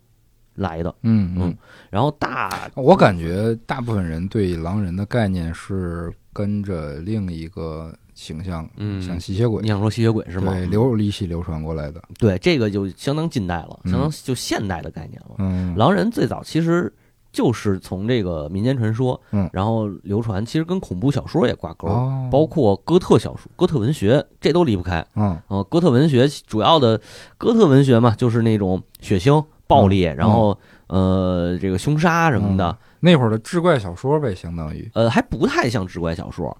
[0.55, 0.89] 来的。
[1.03, 1.41] 嗯嗯。
[1.43, 1.57] 嗯，
[1.91, 8.99] 然后大我感觉大部分人对狼人的概念是跟着另一个形象，嗯。
[8.99, 9.61] 像吸血鬼。
[9.61, 10.51] 你，想说吸血鬼是吗？
[10.53, 13.91] 对，流一系流传过来的，对，这个就相当近代了，嗯。
[13.91, 15.35] 相当就现代的概念了。
[15.37, 16.91] 嗯，狼人最早其实
[17.31, 19.47] 就是从这个民间传说，嗯。
[19.53, 25.05] 然后流传，其实跟恐怖小说也挂钩，哦，包括哥特小说、哥特文学，这都离不开。
[25.15, 25.37] 嗯。
[25.49, 26.99] 呃，哥特文学主要的
[27.37, 36.55] 哥特文学嘛，就是那种血腥、暴力，嗯然后呃这个凶杀什么的，那会儿的志怪小说呗，相当于，呃还不太像志怪小说。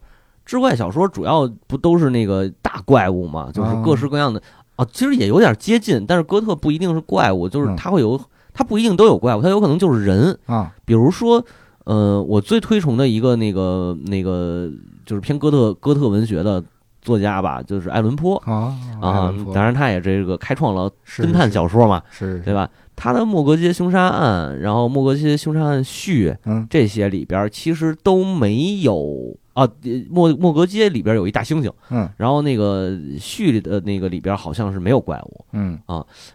[0.46, 4.42] 志怪小说主要不都是那个大怪物嘛，就是哦各式各样的
[4.76, 8.20] 啊，其实也有点接近，但是哥特不一定是怪物，就是嗯它会有，
[8.54, 10.38] 它不一定都有怪物，它有可能就是人。
[10.46, 11.44] 啊，比如说，
[11.86, 14.70] 呃，我最推崇的一个那个那个
[15.06, 16.64] 就是偏哥特哥特文学的
[17.02, 22.70] 作家吧，就是爱伦坡啊啊，当然他也这个开创了侦探小说嘛，是，对吧？
[22.96, 29.64] 他的《莫格街凶杀案》，然后《莫格街凶杀案续》嗯这些里边，其实都没有啊。
[29.64, 29.72] 呃
[30.10, 35.80] 莫莫格街里边有一大猩猩，嗯然后那个续里的那个里边好像是没有怪物，嗯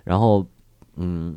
[0.05, 0.45] 然后
[0.97, 1.37] 嗯，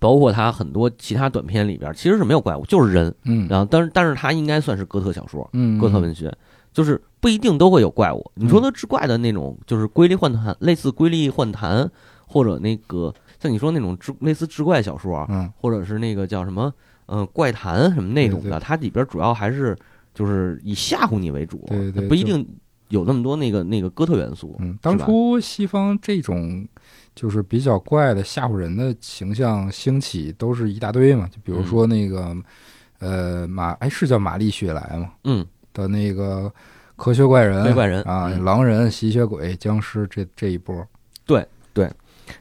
[0.00, 3.14] 包括他很多其他短片里边其实是没有怪物，就是人。
[3.24, 6.32] 嗯然后，但是但是他应该算是哥特小说、嗯，哥特文学，
[6.72, 8.28] 就是不一定都会有怪物。
[8.34, 11.88] 你说的志怪的那种，就是瑰丽幻谈，类似瑰丽幻谈，
[12.26, 16.72] 或者那个像你说那种志类似志怪小说啊，嗯或者是那个叫什么
[17.06, 19.76] 嗯、呃怪谈什么那种对的，它里边主要还是
[20.14, 22.46] 就是以吓唬你为主，对对就不一定
[22.88, 24.56] 有那么多那个那个哥特元素。
[24.58, 26.66] 嗯，当初西方这种
[27.14, 32.36] 就是比较怪的吓唬人的形象兴起，都是一大堆嘛，就比如说那个、
[32.98, 36.52] 呃玛哎是叫玛丽雪莱嘛嗯，的那个
[36.96, 40.84] 科学怪人，怪人啊，嗯狼人、吸血鬼、僵尸这这一波，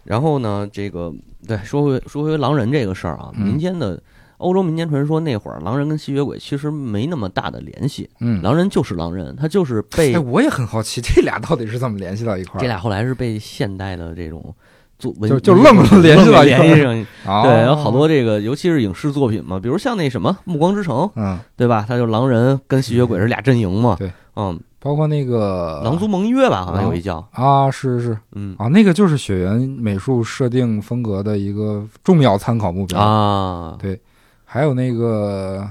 [0.04, 1.13] 然后呢，这个
[1.47, 3.45] 对说回说回狼人这个事儿啊，嗯。
[3.45, 4.02] 民间的
[4.38, 8.10] 欧洲民间传说那会儿，狼人跟吸血鬼其实没那么大的联系。
[8.19, 12.62] 嗯，狼人就是狼人，他就是被哎，我也很好奇， 这俩到底是怎么联系到一块儿？
[12.62, 14.54] 这俩后来是被现代的这种
[15.00, 17.43] 做文就就愣文联系到联系上，哦。
[17.43, 21.84] 对，有好多这个，尤其是影视作品嘛，比如像那什么《暮光之城》，嗯，对吧？
[21.88, 28.56] 他就狼人跟吸血鬼是俩阵营嘛，对，嗯，包括那个狼族盟约吧，好像有一叫，啊，是是嗯。
[28.58, 32.97] 啊，那个就是雪原美术设定风格的一个重要参考目标。
[32.97, 34.00] 啊，对。
[34.45, 35.69] 还有那个，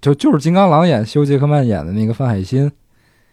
[0.00, 2.68] 就就是金刚狼演休·杰克曼演的那个范海辛，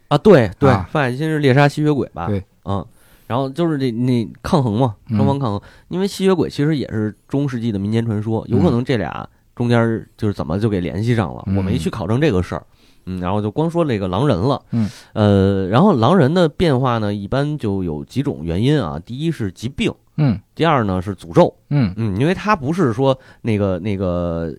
[0.09, 2.27] 啊，对对啊，范海辛是猎杀吸血鬼吧？
[2.27, 2.85] 对，嗯，
[3.25, 5.17] 然后就是这那抗衡嘛，嗯。
[5.17, 11.57] 双方抗衡，因为吸血鬼其实也是中世纪的民间传说，有可能这俩中间就是怎么就给联系上了，嗯。
[11.57, 12.63] 我没去考证这个事儿
[13.05, 21.93] 嗯，然后就光说这个狼人了，嗯，呃，然后狼人的变化呢，一般就有几种原因啊，第一是疾病，嗯第二呢是诅咒，嗯。
[21.97, 24.53] 嗯，因为它不是说那个那个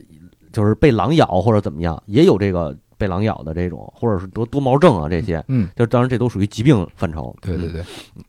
[0.52, 7.72] 就是被狼咬或者怎么样，也有这个被狼咬的这种，或者是多多毛症啊这些，嗯，就当然这都属于疾病范畴，嗯对对。
[7.72, 7.82] 对，
[8.16, 8.24] 嗯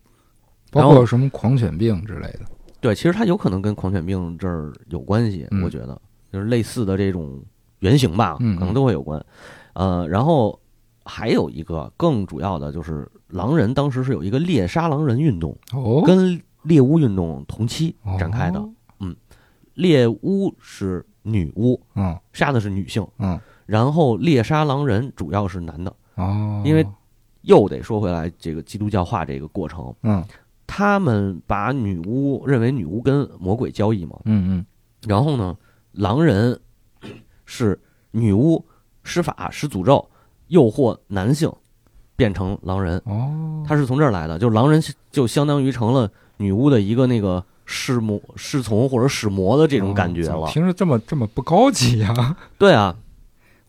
[0.71, 2.41] 包括什么狂犬病之类的。
[2.81, 5.99] 对，其实它有可能跟狂犬病这儿有关系，嗯我觉得。
[6.29, 7.41] 就是类似的这种
[7.79, 9.23] 原型吧，嗯可能都会有关。
[9.77, 10.59] 呃，然后
[11.05, 18.59] 还有一个更主要的就是狼人当时是有一个猎杀狼人运动，哦，跟猎巫运动同期展开的。
[18.59, 18.69] 哦
[19.75, 25.95] 猎巫是女巫，嗯杀的是女性，嗯然后猎杀狼人主要是男的。
[26.15, 26.83] 哦，因为
[27.43, 30.23] 又得说回来，这个基督教化这个过程，嗯
[30.65, 34.65] 他们把女巫认为女巫跟魔鬼交易嘛，嗯嗯
[35.07, 35.55] 然后呢，
[35.91, 36.59] 狼人
[37.45, 38.65] 是女巫
[39.07, 40.05] 施法施诅咒，
[40.47, 41.49] 诱惑男性
[42.17, 50.27] 变成狼人，嗯哦，他是从这儿来的，就是狼人就相当于成了女巫的一个那个侍魔、侍从或者使魔的这种感觉了。
[50.27, 52.95] 哦怎么听着这么这么不高级呀、 对啊，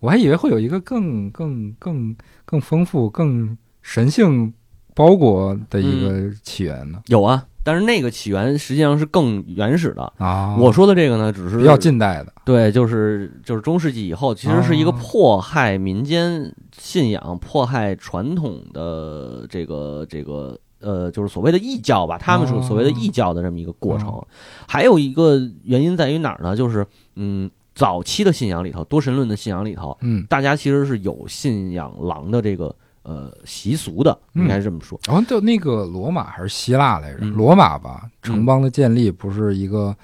[0.01, 4.53] 我还以为会有一个更更更更丰富、更神性
[4.95, 7.01] 包裹的一个起源呢。
[7.07, 10.13] 有啊，但是那个起源实际上是更原始的。
[10.19, 12.33] 啊，我说的这个呢，只是比较近代的。
[12.45, 24.25] 对，就是就是中世纪以后，其实是一个哦迫害民间信仰、迫害传统的这个这个呃，就是所谓的异教吧，他们说哦所谓的异教的这么一个过程。
[24.67, 26.57] 还有一个原因在于哪儿呢？
[26.57, 32.75] 就是嗯，早期的信仰里头，多神论的信仰里头，嗯，大家其实是有信仰狼的这个
[33.09, 35.01] 呃习俗的，嗯应该是这么说。
[35.07, 37.21] 然后就那个罗马还是希腊来着？
[37.23, 39.97] 嗯罗马吧，城邦的建立不是一个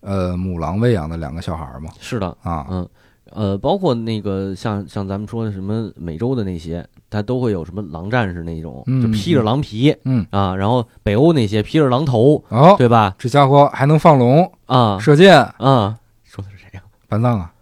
[0.00, 1.90] 呃母狼喂养的两个小孩吗？
[1.98, 2.88] 是的，啊，嗯，
[3.30, 13.14] 呃，包括那个像像咱们说的什么美洲的那些，它都会有什么狼战士那种，嗯就披着狼皮嗯，啊，然后北欧那些披着狼头，哦，对吧？
[13.18, 16.82] 这家伙还能放龙、啊射箭，啊，说的是谁呀？
[17.08, 17.52] 班藏啊，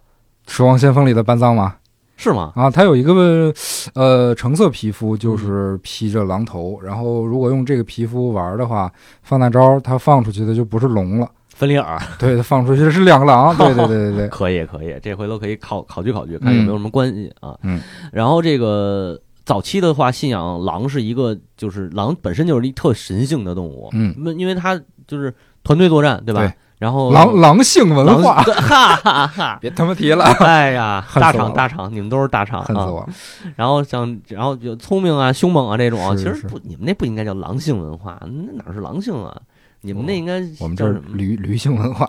[0.53, 1.77] 《守望先锋》里的班藏吗？
[2.23, 2.53] 是吗？
[2.55, 3.53] 啊，他有一个
[3.95, 8.89] 呃橙色皮肤，就是披着狼头，然后如果用这个皮肤玩的话，
[9.23, 17.57] 放大招，他放出去的就不是龙了，芬里尔，对，他放出去的是两个狼， 对对对对对，可以可以，这回头可以考考据考据，看有没有什么关系啊。
[17.63, 17.81] 嗯，
[18.13, 25.33] 然后这个早期的话，信仰狼是一个，就是狼本身就是一特神性的动物，嗯，那因为它就是
[25.63, 26.41] 团队作战，对吧？
[26.41, 26.53] 对
[26.83, 29.57] 然后狼狼性文化，哈哈哈。
[29.63, 33.07] 别他妈提了， 哎呀， 大厂大厂，你们都是大厂啊！
[33.55, 39.33] 然后像然后就聪明啊、凶猛啊这种其实不，你们那不应该叫狼性文化，那哪是狼性啊？
[39.79, 41.15] 你们那应该我们这儿叫什么？
[41.15, 42.05] 驴驴性文化，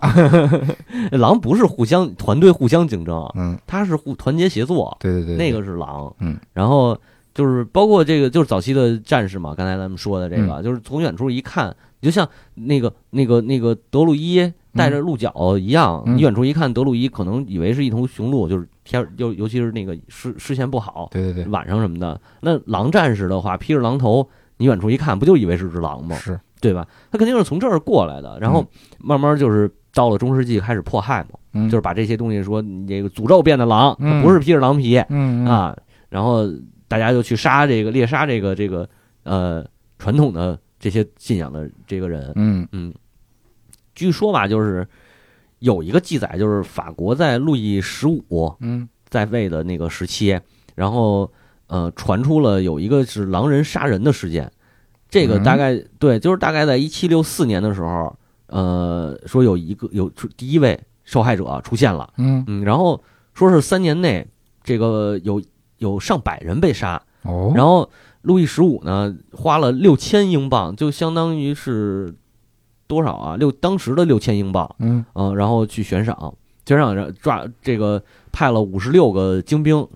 [1.12, 6.12] 狼不是互相团队互相竞争，嗯，它是互团结协作，对对对，那个是狼。
[6.18, 6.98] 嗯，然后
[7.32, 16.18] 就是包括这个，就是早期的战士嘛，刚才咱们说的这嗯个，就是从远处一看，你就像那个那个那个德鲁伊带着鹿角一样，嗯。
[16.18, 22.20] 你远处一看，德鲁伊可能以为是一头雄鹿，就是天尤尤其是那个视视线不好，对对对，晚上什么的。
[22.42, 26.14] 那狼战士的话，披着狼头，你远处一看，不就以为是只狼吗？
[26.16, 26.86] 是，对吧？
[27.10, 28.62] 他肯定是从这儿过来的，然后
[28.98, 35.46] 慢慢就是到了中世纪开始迫害嘛，嗯，就是把这些东西说你这个诅咒变的狼，不是披着狼皮嗯嗯。
[35.46, 35.74] 啊，
[36.10, 36.44] 然后
[36.86, 38.86] 大家就去杀这个猎杀这个这个
[39.22, 39.64] 呃
[39.98, 42.68] 传统的这些信仰的这个人，嗯。
[42.72, 42.92] 嗯，
[43.94, 44.86] 据说吧，就是
[45.60, 48.86] 有一个记载，就是法国在路易十五嗯。
[49.08, 50.38] 在位的那个时期，
[50.74, 51.32] 然后
[51.68, 54.52] 呃传出了有一个是狼人杀人的事件，
[55.08, 55.42] 这个嗯。
[55.42, 58.14] 大概、对，就是大概在一七六四年的时候，
[58.48, 62.44] 呃，说有一个有第一位受害者出现了，嗯。
[62.46, 64.26] 嗯，然后说是三年内
[64.62, 65.40] 这个有
[65.78, 67.88] 有上百人被杀，哦，然后
[68.24, 72.14] 路易十五呢花了六千英镑，就相当于是
[72.86, 73.36] 多少啊？
[73.36, 76.34] 六当时的六千英镑，嗯嗯、然后去悬赏，
[76.66, 79.86] 悬赏让抓这个派了五十六个精兵，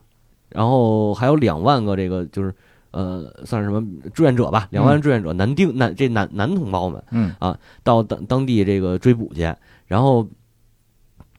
[0.51, 2.55] 然后还有两万个这个就是
[2.93, 9.53] 呃算是什么志愿者吧，两万志愿者男丁男这男男同胞们嗯啊到当当地这个追捕去，
[9.87, 10.29] 然后。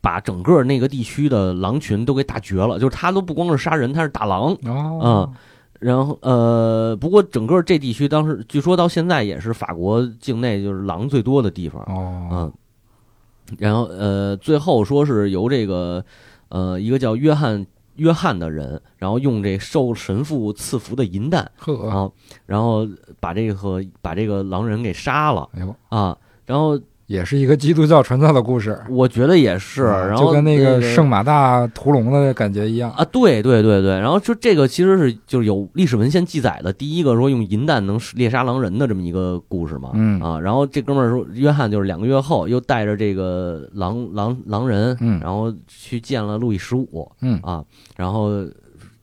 [0.02, 5.30] 把整个那个地区的狼群都给打绝了，就是他都不光是杀人，他是打狼，哦，
[5.80, 12.54] 然后呃，不过整个这地区当时据说到现在也是法国境内就是狼最多的地方，哦，嗯，
[13.58, 16.04] 然后呃，最后说是由这个
[16.50, 17.66] 呃一个叫约翰
[17.96, 21.50] 约翰的人，然后用这受神父赐福的银弹。
[21.58, 22.12] 呵，啊，
[22.46, 22.88] 然后
[23.20, 25.50] 把这个把这个狼人给杀了。
[25.54, 26.80] 哎呦，啊，然后
[27.10, 32.92] 也是一个基督教传教的故事，我觉得也是，啊然后就跟那个个圣马大屠龙的感觉一样。
[32.92, 40.22] 啊，对对对对，然后就这个其实是就是有历史文献记载的第一个说用银弹能猎杀狼人的这么一个故事嘛，嗯。
[40.22, 45.20] 啊，然后这哥们儿说约翰就是两个月后又带着这个狼狼狼人，嗯。
[45.20, 47.12] 然后去见了路易十五。
[47.22, 47.40] 嗯。
[47.42, 47.66] 啊，
[47.98, 48.30] 然后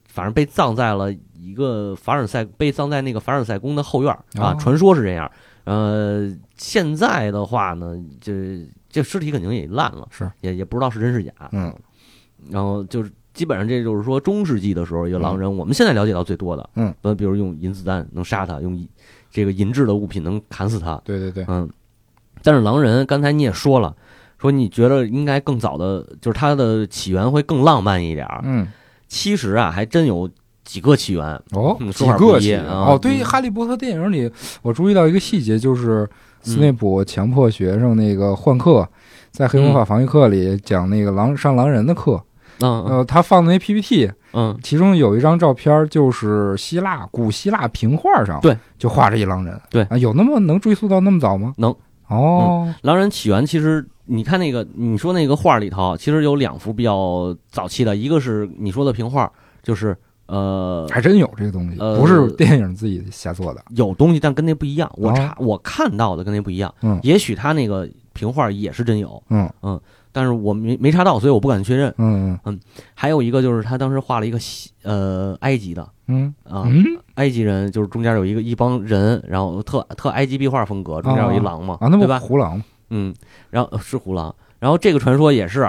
[0.07, 5.29] 反正被葬在了一个凡尔赛，被葬在那个凡尔赛宫的后院儿啊，哦传说是这样。
[5.67, 10.31] 呃，现在的话呢，这这尸体肯定也烂了，是。
[10.39, 11.75] 也也不知道是真是假，嗯，
[12.49, 18.87] 然后就是基本上这就是说中世纪的时候一个狼人，我们现在了解到最多的，嗯，呃，比如用银子弹能杀他，用
[19.29, 21.69] 这个银质的物品能砍死他，对对对，嗯，
[22.41, 23.93] 但是狼人刚才你也说了，
[24.37, 28.39] 说你觉得应该更早的，就是它的起源会更浪漫一点儿。
[28.45, 28.65] 嗯，
[29.09, 30.29] 其实啊，还真有
[30.67, 31.23] 几个起源。
[31.53, 32.91] 哦，嗯几个起源啊。
[32.91, 34.29] 哦，对，于《哈利波特》电影里，
[34.61, 36.07] 我注意到一个细节，就是
[36.43, 38.87] 斯内普强迫学生那个换课，
[39.31, 42.21] 在黑魔法防御课里讲那个狼上狼人的课，
[42.59, 42.97] 嗯嗯。
[42.97, 49.83] 呃，他放的那 PPT，嗯，其中有一张照片，就是希腊古希腊平画上，对，就画着一狼人，对。
[49.83, 51.53] 啊，有那么能追溯到那么早吗？
[51.57, 51.73] 能。
[52.09, 59.29] 哦，狼人起源其实你看那个你说那个画里头，其实有两幅比较早期的，一个是你说的平画，
[59.61, 59.93] 就是
[60.27, 63.63] 呃还真有这个东西，呃不是电影自己瞎做的。
[63.75, 64.91] 有东西，但跟那不一样。
[64.95, 66.73] 我哦查我看到的跟那不一样。
[66.81, 69.79] 嗯也许他那个平画也是真有，嗯
[70.11, 71.93] 但是我没没查到，所以我不敢确认。
[71.97, 72.37] 嗯
[72.95, 76.83] 还有一个就是他当时画了一个西呃埃及的嗯啊，嗯
[77.15, 82.17] 埃及人就是中间有一个一帮人，然后特特埃及壁画风格，中间有一狼嘛，啊，那不对吧？
[82.19, 82.61] 胡狼？
[82.89, 83.13] 嗯，
[83.51, 85.61] 然后呃是胡狼，然后这个传说也是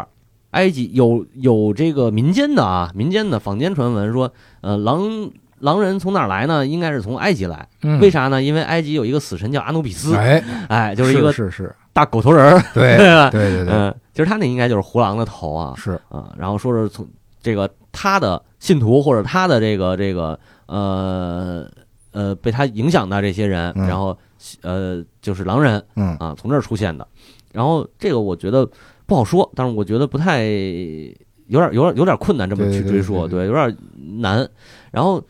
[0.51, 4.33] 埃及有有这个民间的啊，民间的坊间传闻说，
[4.63, 5.31] 呃，狼
[5.61, 6.67] 狼人从哪儿来呢？
[6.67, 7.99] 应该是从埃及来，嗯。
[8.01, 8.43] 为啥呢？
[8.43, 13.31] 因为埃及有一个死神叫阿努比斯，哎，哎，就是一个是是，大狗头人儿，对 对吧？
[13.31, 13.65] 对。
[13.65, 16.01] 对其实他那应该就是胡狼的头啊，是。
[16.09, 17.07] 啊，然后说是从
[17.43, 21.67] 这个他的信徒或者他的这个这个呃
[22.13, 23.87] 呃被他影响的这些人，嗯。
[23.87, 24.17] 然后
[24.63, 26.17] 呃就是狼人嗯。
[26.19, 27.07] 啊从这儿出现的，
[27.53, 28.69] 然后这个我觉得
[29.09, 33.75] 不好说，但是我觉得不太有点有点有点困难这么去追溯，对有点
[34.19, 34.47] 难。
[34.93, 35.25] 然后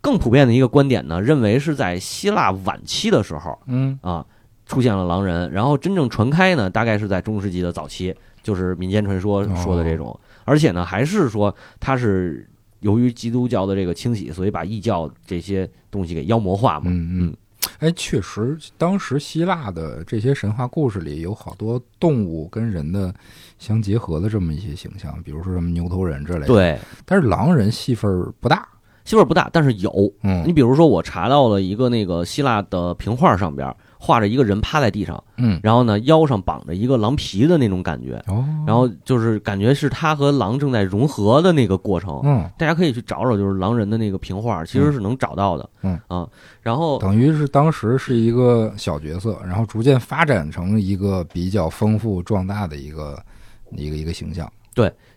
[0.00, 4.24] 更普遍的一个观点呢，认为是在希腊晚期的时候嗯啊
[4.66, 16.84] 出现了狼人，然后真正传开呢，大概是在中世纪的早期，就是民间传说哦说的这种，而且呢，还是说它是由于基督教的这个清洗，所以把异教这些东西给妖魔化嘛。
[16.86, 17.36] 嗯嗯。
[17.78, 23.12] 哎，确实，当时希腊的这些神话故事里有好多动物跟人的
[23.58, 28.68] 相结合的这么一些形象，比如说什么牛头人之类的。，对，但是狼人戏份儿不大。
[29.04, 30.10] 戏份不大，但是有。
[30.22, 33.68] 嗯你比如说，我查到了一个那个希腊的平画上边
[34.04, 42.20] 画着一个人趴在地上，嗯，然后呢腰上绑着一个狼皮的那种感觉，哦，然后就是感觉是他和狼正在融合的那个过程。
[42.22, 45.70] 嗯，大家可以去找找，就是狼人的那个平画，其实是能找到的。
[45.80, 46.28] 嗯啊，
[46.60, 53.18] 然后等于是当时是一个小角色，然后逐渐发展成一个比较丰富壮大的一个
[53.70, 54.52] 一个一个形象。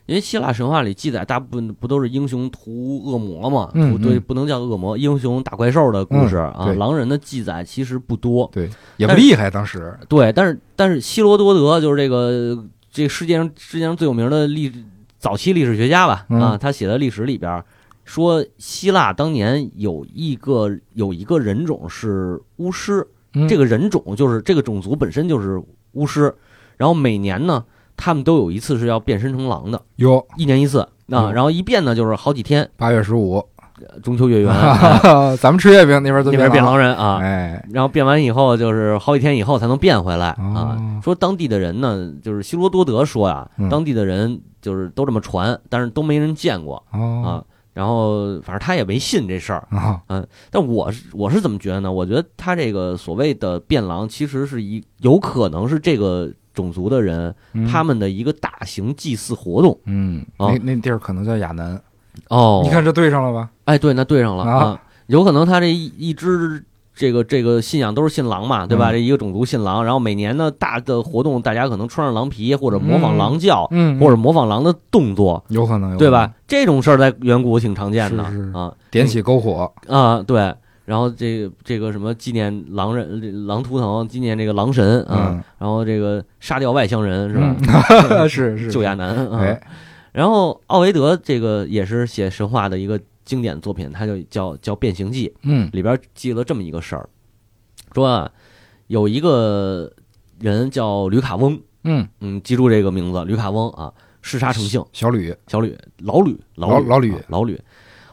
[0.08, 3.70] 因为希腊神话里记载，大部分不都是英雄屠恶魔嘛？
[3.74, 6.74] 嗯对，嗯不能叫恶魔，英雄打怪兽的故事啊。
[6.78, 9.94] 狼人的记载其实不多，对，也不厉害，当时。
[10.08, 12.56] 对，但是但是希罗多德就是这个
[12.90, 14.72] 这个世界上世界上最有名的历
[15.18, 17.62] 早期历史学家吧嗯啊，他写的历史里边
[18.06, 26.34] 说，希腊当年有一个有一个人种是巫师，嗯这个人种就是这个种族本身就是巫师，
[26.78, 27.62] 然后每年呢，
[27.98, 30.26] 他们都有一次是要变身成狼的，有。
[30.38, 30.80] 一年一次。
[30.80, 33.42] 啊，嗯然后一变呢就是好几天，八月十五，
[34.02, 36.74] 中秋月圆，啊 咱们吃月饼那边都那边变狼。
[36.74, 40.54] 狼人啊，哎，然后变完以后就是好几天以后才能变回来哦。
[40.54, 41.00] 啊。
[41.02, 47.22] 说当地的人呢，就是希罗多德说呀嗯，当地的人就是都这么传，但是都没人见过哦。
[47.24, 47.44] 啊。
[47.72, 51.90] 然后反正他也没信这事儿，啊，嗯但我是我是怎么觉得呢？
[51.90, 56.28] 我觉得他这个所谓的变狼，其实是一有可能是这个
[56.58, 57.66] 种族的人嗯。
[57.68, 59.78] 他们的一个大型祭祀活动。
[59.86, 61.80] 嗯，哦那那地儿可能叫亚南，
[62.28, 62.60] 哦。
[62.64, 63.48] 你看这对上了吧？
[63.64, 64.56] 哎，对，那对上了啊。
[64.58, 68.90] 啊，有可能他这一一支这个这个信仰都是信狼嘛，对吧？
[68.90, 68.92] 嗯。
[68.92, 76.32] 这一个种族信狼，然后每年呢大的活动，大家可能穿上狼皮或者模仿狼叫，嗯，或者模仿狼的动作，有可能，对吧？？
[76.48, 78.74] 这种事儿在远古挺常见的啊。
[78.90, 80.52] 点起篝火，啊，对。
[80.88, 87.54] 然后这个这个什么纪念狼人狼图腾，纪念这个狼神啊，嗯，然后这个杀掉外乡人是吧？
[88.08, 89.40] 嗯 是是，救亚男啊。
[89.40, 89.68] 哎，
[90.12, 95.28] 然后奥维德这个也是写神话的一个经典作品，他就叫叫《变形记》。
[95.42, 97.06] 嗯里边记了这么一个事儿，
[97.92, 98.30] 说啊，
[98.86, 99.92] 有一个
[100.40, 107.60] 人叫吕卡翁，嗯，嗯，记住这个名字，吕卡翁啊，嗜杀成性，小吕，小吕，老吕，老老吕老吕。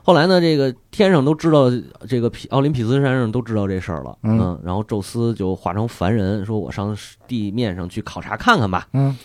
[0.06, 1.66] 后来呢，这个天上都知道，
[2.08, 6.96] 这个奥林匹斯山上都知道这事儿了，嗯嗯，然后宙斯就化成凡人，说我上
[7.28, 9.18] 地面上去考察看看吧，嗯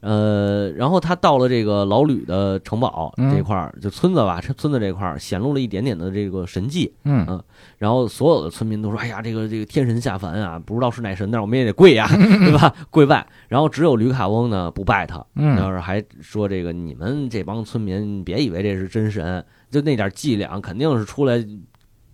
[0.00, 7.42] 呃，然后他到了这个老吕的城堡嗯这块儿，就村子吧，村子这块儿显露了一点点的这个神迹，嗯嗯
[7.78, 12.74] 然后所有的村民都说：“哎呀，这个这个天神下凡啊，不知道是哪神，但是我们也得跪呀， 对吧？
[12.90, 19.42] 跪拜。”然后只有吕卡翁呢不拜他，嗯要是还说这个你们这帮村民别以为这是真神，
[19.74, 21.44] 就那点伎俩肯定是出来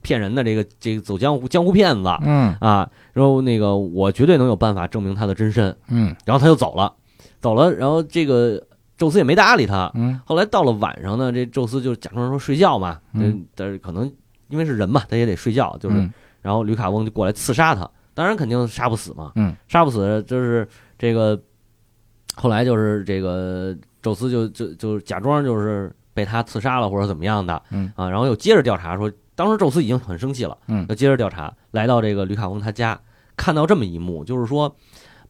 [0.00, 2.90] 骗人的，这个这个走江湖江湖骗子嗯啊。
[3.12, 5.76] 然后那个我绝对能有办法证明他的真身。
[5.88, 6.92] 嗯然后他就走了，
[7.40, 8.60] 走了，然后这个
[8.96, 9.90] 宙斯也没搭理他。
[9.94, 14.10] 嗯后来到了晚上呢，这宙斯就假装说睡觉嘛，嗯，但是可能
[14.48, 20.66] 因为是人嘛，他也得睡觉，就是，嗯然后吕卡翁就过来刺杀他，当然肯定杀不死嘛，嗯，杀不死，就是
[20.98, 21.38] 这个，
[22.34, 33.00] 后来就是这个宙斯就就就假装就是被他刺杀了或者怎么样的，嗯啊，然后又接着调查说，当时宙斯已经很生气了，嗯又接着调查，来到这个吕卡翁他家，
[33.36, 34.74] 看到这么一幕，就是说。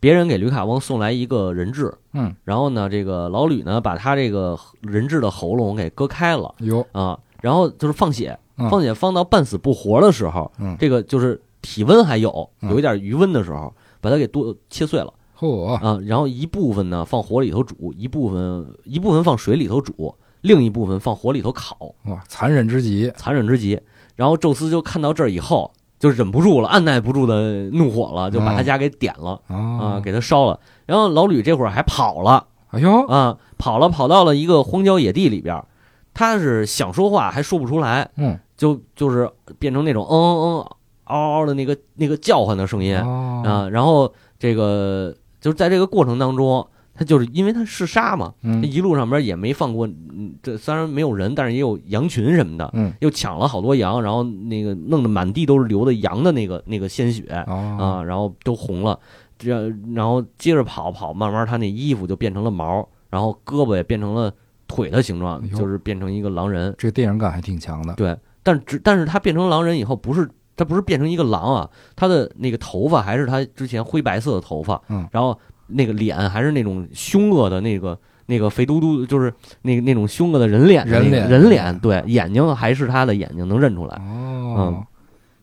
[0.02, 13.70] 别人给吕卡翁送来一个人质，嗯，然后呢，这个老吕呢把他这个人质的喉咙给割开了有啊，然后就是放血，嗯放血放到半死不活的时候，嗯这个就是体温还有嗯有一点余温的时候，
[14.00, 23.80] 把它给剁切碎了嚯啊，然后一部分呢放火里头煮，一部分一部分放水里头煮，另一部分放火里头烤，哇，残忍之极，残忍之极。
[24.16, 30.58] 然后宙斯就看到这儿以后，就忍不住了，按耐不住的怒火了，就把他嗯家给点了啊，啊，给他烧了。
[30.86, 32.46] 然后老吕这会儿还跑了。
[32.68, 35.66] 哎呦，啊，跑了，跑到了一个荒郊野地里边儿，
[36.14, 38.38] 他是想说话还说不出来，嗯。
[38.56, 40.66] 就就是变成那种嗯嗯嗯
[41.04, 42.94] 嗷嗷的那个那个叫唤的声音。
[42.98, 43.42] 哦。
[43.42, 46.68] 啊，然后这个就是在这个过程当中，
[47.00, 59.00] 他就是因为他是杀嘛，嗯一路上边也没放过，嗯，这虽然没有人，但是也有羊群什么的，嗯又抢了好多羊，然后那个弄得满地都是流的羊的那个那个鲜血，哦啊，然后都红了，
[59.38, 64.30] 这然后接着跑跑，慢慢他那衣服就变成了毛，然后胳膊也变成了
[64.68, 66.74] 腿的形状哎，就是变成一个狼人。
[66.76, 75.38] 这个电影感还挺强的，对，但只但是他变成狼人以后，不是他不是变成一个狼啊，他的那个头发还是他之前灰白色的头发，嗯然后
[75.70, 77.98] 那个脸还是那种凶恶的那个。
[78.26, 84.86] 那个肥嘟嘟，就是那个那种凶恶的人脸人脸人脸，对，眼睛还是他的眼睛，能认出来哦，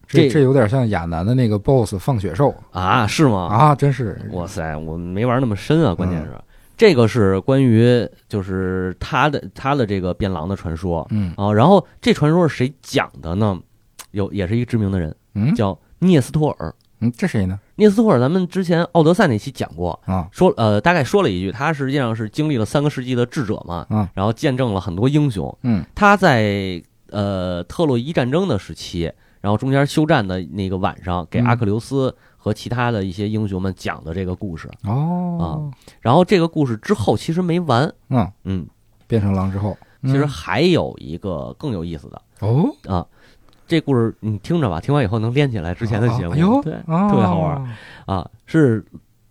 [0.08, 3.06] 这这这有点像亚楠的那个 BOSS 放血兽啊？
[3.06, 3.50] 是吗？
[3.52, 6.32] 啊，真是哇塞，我没玩那么深啊，关键是、
[6.78, 11.52] 这个是关于就是他的他的这个变狼的传说嗯啊。
[11.52, 13.60] 然后这传说是谁讲的呢？
[14.12, 16.74] 有也是一个知名的人，嗯叫涅斯托尔。
[17.00, 17.60] 嗯，这谁呢？
[17.76, 25.56] 涅斯托尔，咱们之前奥德赛那期讲过，啊说呃大概说了一句，他实际上是经历了三个世纪的智者嘛，啊然后见证了很多英雄。
[25.62, 26.82] 嗯他在
[27.12, 34.68] 呃特洛伊战争的时期，然后中间休战的那个晚上，给嗯阿克琉斯和其他的一些英雄们讲的这个故事。
[34.84, 35.46] 哦啊
[36.02, 38.68] 然后这个故事之后其实没完，嗯，嗯，
[39.06, 43.06] 变成狼之后，其实嗯还有一个更有意思的哦啊。
[43.68, 48.30] 这故事你听着吧，听完以后能连起来之前的节目，对，特特别好玩啊。
[48.46, 48.84] 是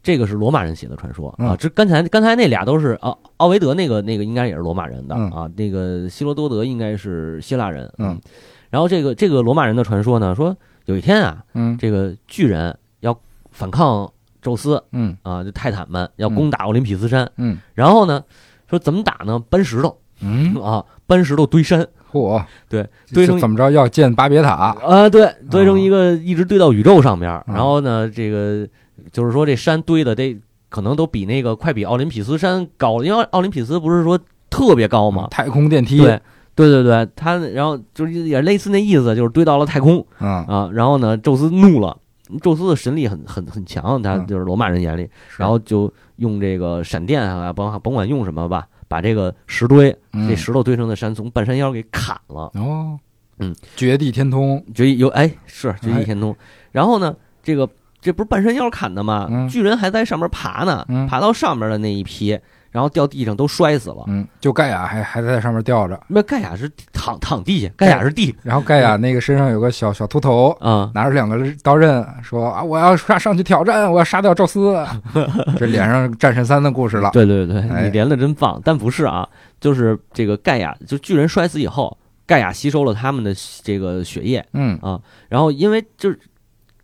[0.02, 1.36] 这个是罗马人写的传说啊。
[1.38, 8.20] 嗯这刚才刚才那俩都是啊，奥维德那个那个应该也是罗马人的嗯啊，那个希罗多德应该是希腊人，嗯。
[8.68, 13.18] 然后这个这个罗马人的传说呢，说有一天啊，嗯这个巨人要
[13.50, 14.12] 反抗
[14.42, 18.22] 宙斯嗯啊，就泰坦们要攻打奥林匹斯山，嗯然后呢，
[18.68, 19.38] 说怎么打呢？
[19.48, 24.74] 搬石头嗯，啊，搬石头堆山嚯，对堆成怎么着要建巴别塔？
[24.82, 27.44] 啊，对，堆成一个一直堆到宇宙上边儿。
[27.48, 28.66] 嗯然后呢，这个
[29.12, 30.36] 就是说这山堆的得
[30.68, 34.18] 可能都比那个快比奥林匹斯山高，因为奥林匹斯不是说
[34.50, 35.28] 特别高嘛。
[35.30, 36.20] 太空电梯，对
[36.54, 40.70] 对对对，他然后就是也类似那意思，就是堆到了太空嗯，啊。
[40.72, 41.96] 然后呢，宙斯怒了。
[42.42, 50.28] 宙斯的神力很很很强，他嗯就是罗马人眼里，是然后就用这个闪电啊，甭甭管用什么吧，把这个石堆嗯。
[50.28, 52.98] 这石头堆成的山从半山腰给砍了，哦，
[53.38, 55.98] 嗯，绝地天通，绝地有哎是绝哎。
[55.98, 56.36] 地天通。
[56.72, 57.68] 然后呢，这个
[58.00, 59.26] 这不是半山腰砍的吗？
[59.30, 59.48] 嗯。
[59.48, 61.06] 巨人还在上面爬呢，嗯。
[61.06, 62.38] 爬到上面的那一批，
[62.76, 64.04] 然后掉地上都摔死了。
[64.06, 74.76] 嗯，就盖亚还还在上面吊着，那盖亚是躺躺地下，盖亚是地然后盖亚那个身上有个小小秃头，啊，拿着两个刀刃，说啊，我要上上去挑战，我要杀掉宙斯。
[75.56, 77.08] 这连上战神三的故事了。
[77.14, 78.60] 对对对，哎你连的真棒。
[78.62, 79.26] 但不是啊，
[79.58, 81.96] 就是这个盖亚，就巨人摔死以后，
[82.26, 85.00] 盖亚吸收了他们的这个血液，嗯啊
[85.30, 86.20] 然后因为就是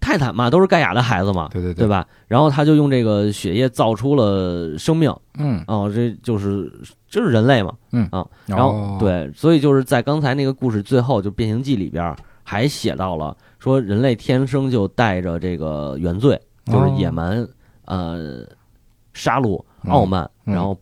[0.02, 2.04] 泰坦嘛，都是盖亚的孩子嘛，对对对，吧？
[2.26, 6.70] 然后他就用这个血液造出了生命，嗯，哦，这就是
[7.08, 8.08] 就是人类嘛，嗯。
[8.10, 17.46] 啊然后哦，对，所以就是在刚才那个故事最后，就《变形记》里边还写到了说人类天生就带着这个原罪，就是野蛮、
[17.84, 18.44] 呃
[19.14, 20.54] 杀戮、傲慢，嗯。
[20.54, 20.76] 然后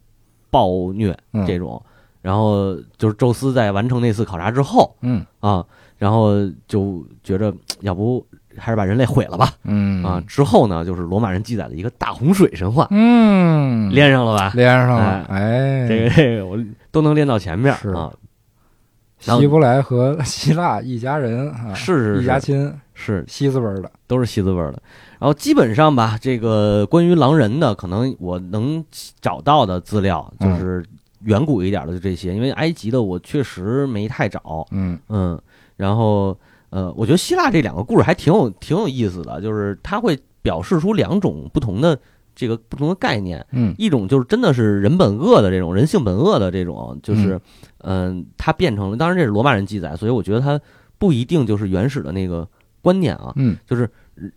[0.51, 1.47] 暴虐嗯。
[1.47, 1.81] 这种。
[2.23, 5.25] 然后就是宙斯在完成那次考察之后嗯。
[5.41, 5.65] 啊，
[5.99, 6.33] 然后
[6.67, 8.27] 就觉着 要不
[8.61, 10.23] 还是把人类毁了吧嗯啊。
[10.27, 14.53] 之后呢，就是罗马人记载的一个大洪水神话，嗯，连上了吧？
[14.55, 16.59] 连上了，哎，这个这个我
[16.91, 18.13] 都能连到前面是啊。
[19.19, 24.83] 希伯来和希腊一家人啊，一是是一家亲，是西字辈儿的，都是西字辈儿的。
[25.19, 28.83] 然后基本上吧，这个关于狼人的，可能我能
[29.21, 30.83] 找到的资料嗯就是
[31.25, 34.67] 远古一点的就这些，因为埃及的我确实没太找。
[34.71, 35.39] 嗯嗯，
[35.77, 36.35] 然后
[36.71, 41.99] 呃，我觉得希腊这两个故事还挺有挺有意思的，就是它会表示出两种不同的
[42.35, 43.45] 这个不同的概念。
[43.53, 47.41] 嗯一种就是真的是人本恶的这种人性本恶的这种，就是
[47.79, 50.61] 嗯、它变成了，当然这是罗马人记载，所以我觉得它
[50.99, 52.47] 不一定就是原始的那个
[52.81, 53.91] 观念啊，嗯就是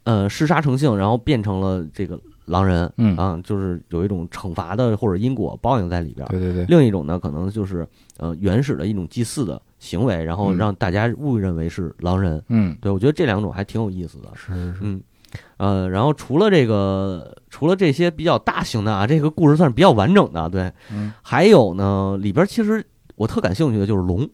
[0.03, 6.29] 呃嗜杀成性，然后变成了这个狼人，嗯啊，就是有一种惩罚的或者因果报应在里边儿。
[6.29, 10.57] 对对对，另一种呢，可能就是呃原始的一种祭祀的行为，然后嗯。
[10.57, 12.41] 让大家误认为是狼人。
[12.47, 12.75] 嗯。
[12.81, 14.29] 对我觉得这两种还挺有意思的。
[14.33, 14.73] 是是。
[14.73, 15.01] 是，嗯，
[15.57, 20.71] 呃，然后除了这个，除了这些比较大型的啊，这个故事算是比较完整的，对。
[20.91, 22.83] 嗯，还有呢，里边其实
[23.15, 24.27] 我特感兴趣的就是龙。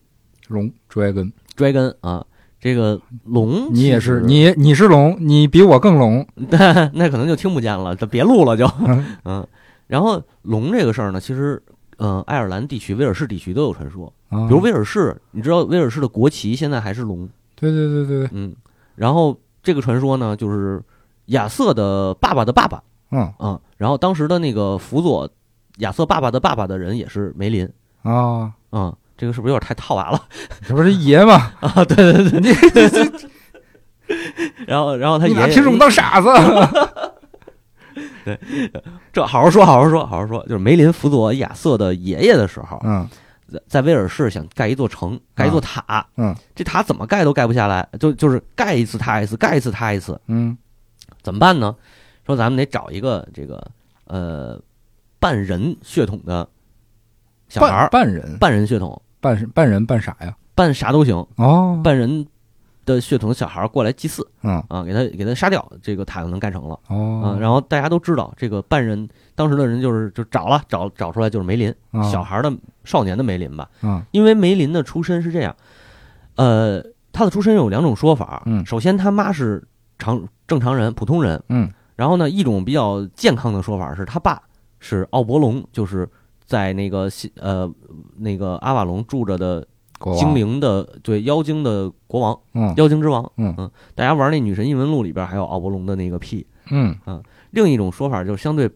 [0.50, 2.26] 龙 dragon，dragon 啊，
[2.60, 8.66] 这个龙你也是你你是龙，你比我更龙，那 那可能就听不见了，就别录了就。
[8.86, 9.06] 嗯。
[9.26, 9.48] 嗯，
[9.88, 11.62] 然后龙这个事儿呢，其实
[12.00, 14.12] 呃，爱尔兰地区、威尔士地区都有传说。
[14.30, 18.56] 啊比如威尔士，你知道威尔士的国旗现在还是龙，对对对对对，嗯。
[18.96, 20.82] 然后这个传说呢，就是
[21.28, 22.82] 亚瑟的爸爸的爸爸，
[23.12, 23.60] 嗯嗯。
[23.78, 25.30] 然后当时的那个辅佐
[25.78, 27.70] 亚瑟爸爸的爸爸的人也是梅林，
[28.04, 28.96] 啊，嗯。
[29.18, 30.22] 这个是不是有点太套娃了
[30.66, 31.52] 这不是爷吗？
[31.60, 31.84] 啊？
[31.84, 32.48] 对对对，你
[34.66, 36.30] 然后然后他你爷爷俩听众当傻子，
[39.14, 40.42] 这好好说，好好说，好好说。
[40.44, 43.08] 就是梅林辅佐亚瑟的爷爷的时候，嗯
[43.52, 50.56] 在在威尔士想盖一座城，盖一座塔，嗯，这塔怎么盖都盖不下来，就就是盖一次塌一次，盖一次塌一次，嗯
[51.24, 51.76] 怎么办呢？
[52.28, 53.66] 说咱们得找一个这个
[54.06, 54.62] 呃
[55.20, 56.48] 半人血统的
[57.48, 60.36] 小孩半儿，半人半人血统，半半人半啥呀？
[60.54, 62.28] 半啥都行，哦，半人
[62.86, 64.64] 的血统的小孩过来祭祀嗯。
[64.70, 66.80] 啊，给他给他杀掉，这个塔就能干成了。
[66.88, 67.22] 哦。
[67.24, 72.02] 啊，，然后大家都知道，这个半人当时的人就是就找了找找出来就是梅林，啊。
[72.04, 72.52] 小孩的
[72.84, 74.02] 少年的梅林吧，嗯。
[74.12, 75.56] 因为梅林的出身是这样，
[76.36, 78.66] 呃，他的出身有两种说法，嗯。
[78.66, 79.68] 首先他妈是
[79.98, 81.70] 常正常人普通人，嗯。
[81.96, 84.42] 然后呢一种比较健康的说法是他爸
[84.80, 86.08] 是奥伯龙，就是
[86.46, 87.70] 在那个西呃
[88.18, 89.68] 那个阿瓦隆住着的
[90.18, 92.74] 精，灵的对妖精的国王，嗯。
[92.78, 93.70] 妖精之王，嗯。
[93.96, 96.46] 大家玩那女神异闻录里边还有奥伯龙的那个屁。
[96.72, 96.96] 嗯。
[97.52, 98.70] 另一种说法就是相对，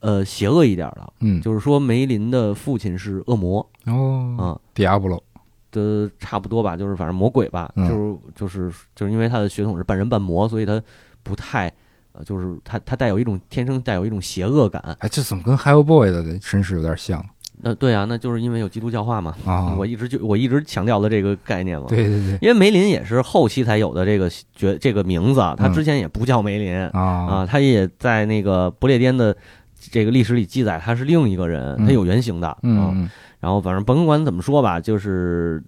[0.00, 5.22] 呃，邪恶一点的，嗯，就是说梅林的父亲是恶魔哦，啊，迪亚布罗，
[5.70, 7.88] 的差不多吧，就是反正魔鬼吧，嗯。
[7.88, 10.82] 就是就是就是因为他的血统是半人半魔，所以他
[11.22, 11.72] 不太，
[12.12, 14.82] 呃，就是他他带有一种天生带有一种邪恶感。
[15.00, 17.24] 哎，这怎么跟 Hellboy 的身世有点像
[17.62, 19.74] 那对啊，那就是因为有基督教化嘛，啊？
[19.78, 21.86] 我一直就我一直强调的这个概念嘛。。
[21.88, 29.36] 对对对因为梅林也是后期才有的这个觉这个名字，啊，他嗯之前也不叫梅林，啊啊，他也在那个不列颠的
[29.78, 33.08] 这个历史里记载他是另一个人，嗯他有原型的，啊嗯
[33.40, 35.62] 然后反正甭管怎么说吧，就是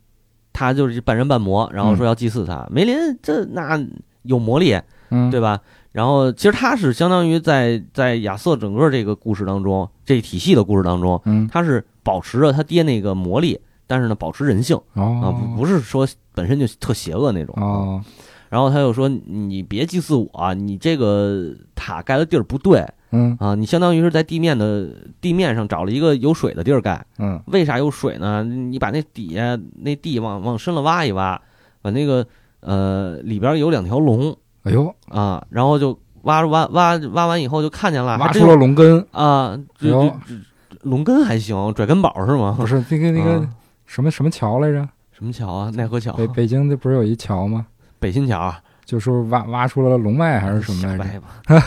[0.52, 2.66] 他就是半人半魔，然后说要祭祀他。
[2.70, 3.82] 梅林这那
[4.22, 4.78] 有魔力，
[5.10, 5.58] 嗯，对吧？
[5.92, 11.46] 然后其实他是相当于在在亚瑟整个这个故事当中，这体系的故事当中，嗯。
[11.52, 14.76] 他是保持着他爹那个魔力，但是呢保持人性。
[14.94, 17.54] 啊，不是说本身就特邪恶那种。
[17.54, 18.04] 啊
[18.48, 22.86] 然后他又说：“你别祭祀我，你这个塔盖的地儿不对。
[23.10, 23.34] 嗯。
[23.40, 24.90] 啊，你相当于是在地面的
[25.22, 27.02] 地面上找了一个有水的地儿盖。
[27.18, 27.42] 嗯。
[27.46, 28.44] 为啥有水呢？
[28.44, 31.40] 你把那底下那地往往深了挖一挖，
[31.80, 32.26] 把那个
[32.60, 40.34] 呃里边有两条龙哎呦，啊，然后就挖挖挖挖完以后就看见了，挖出了龙根，啊，这这这
[40.82, 42.54] 龙根还行，拽根宝是吗？
[42.58, 43.48] 不是那个那个啊
[43.86, 44.88] 什么什么桥来着？
[45.12, 45.70] 什么桥啊？
[45.74, 46.12] 奈何桥？
[46.14, 47.66] 北北京这不是有一桥吗？
[47.98, 51.62] 北新桥啊就说挖挖出了龙脉还是什么来着？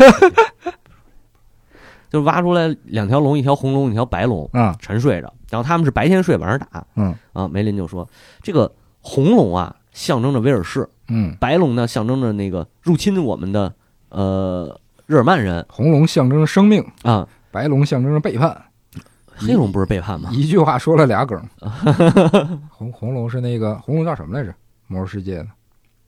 [2.10, 5.34] 就挖出来两条龙，一条红龙，一条白龙，啊沉睡着。
[5.50, 6.86] 然后他们是白天睡，晚上打。
[6.96, 8.08] 嗯啊，梅林就说
[8.42, 8.72] 这个
[9.02, 13.74] 红龙啊，象征着威尔士，嗯，白龙呢象征着那个入侵我们的
[14.10, 15.66] 呃日耳曼人。
[15.70, 18.62] 红龙象征着生命，啊，白龙象征着背叛。
[19.38, 20.30] 黑龙不是背叛吗？
[20.32, 21.38] 一句话说了俩梗。
[22.72, 24.54] 红红龙是那个红龙叫什么来着？
[24.88, 25.48] 魔兽世界的。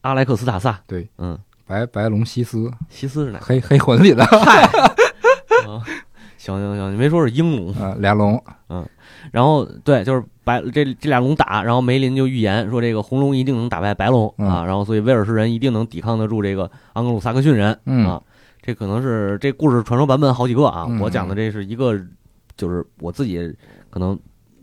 [0.01, 3.39] 阿莱克斯塔萨，对，嗯，白白龙西斯，西斯是哪？
[3.39, 3.45] 个？
[3.45, 4.23] 黑黑魂里的。
[4.25, 4.61] 嗨，
[5.67, 5.83] 啊
[6.37, 8.41] 行行行，你没说是鹰龙，啊，俩龙。
[8.69, 8.85] 嗯
[9.31, 18.21] 然后对，就是白这这俩龙打，然后梅林就预言说这个红龙一定能打败白龙、嗯啊，然后所以威尔士人一定能抵抗得住这个盎格鲁撒克逊人、嗯啊。
[18.61, 21.97] 这可能是这故事传说版本好几个啊，嗯我讲的这是一个，
[22.55, 23.53] 就是我自己
[23.89, 24.17] 可能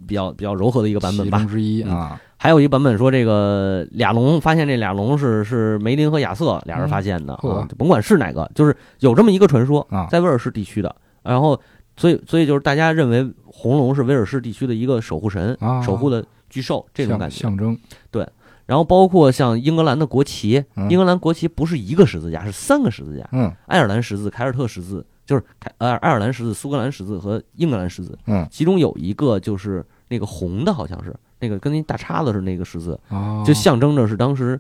[0.06, 1.44] 比较比较柔和的一个版本吧。
[1.44, 2.20] 之一啊。
[2.36, 10.94] 还有一版本说这个俩龙发现这俩龙是是梅林和亚瑟俩人发现的、嗯呵啊，甭管是哪个，就是有这么一个传说啊在威尔士地区的，
[11.24, 11.60] 然后
[11.96, 17.36] 所以所以就是大家认为红龙是威尔士地区的一个守护神，啊守护的巨兽这种感觉。
[17.36, 17.76] 象征
[18.10, 18.24] 对
[18.66, 34.58] 然后包括像英格兰的国旗，嗯英格兰国旗不是一个十字架，是三个十字架，嗯爱尔兰十字、凯尔特十字，就是凯呃爱尔兰十字、苏格兰十字和英格兰十字，嗯其中有一个就是那个红的，好像是那个跟那大叉子是那个十字，哦，就象征着是当时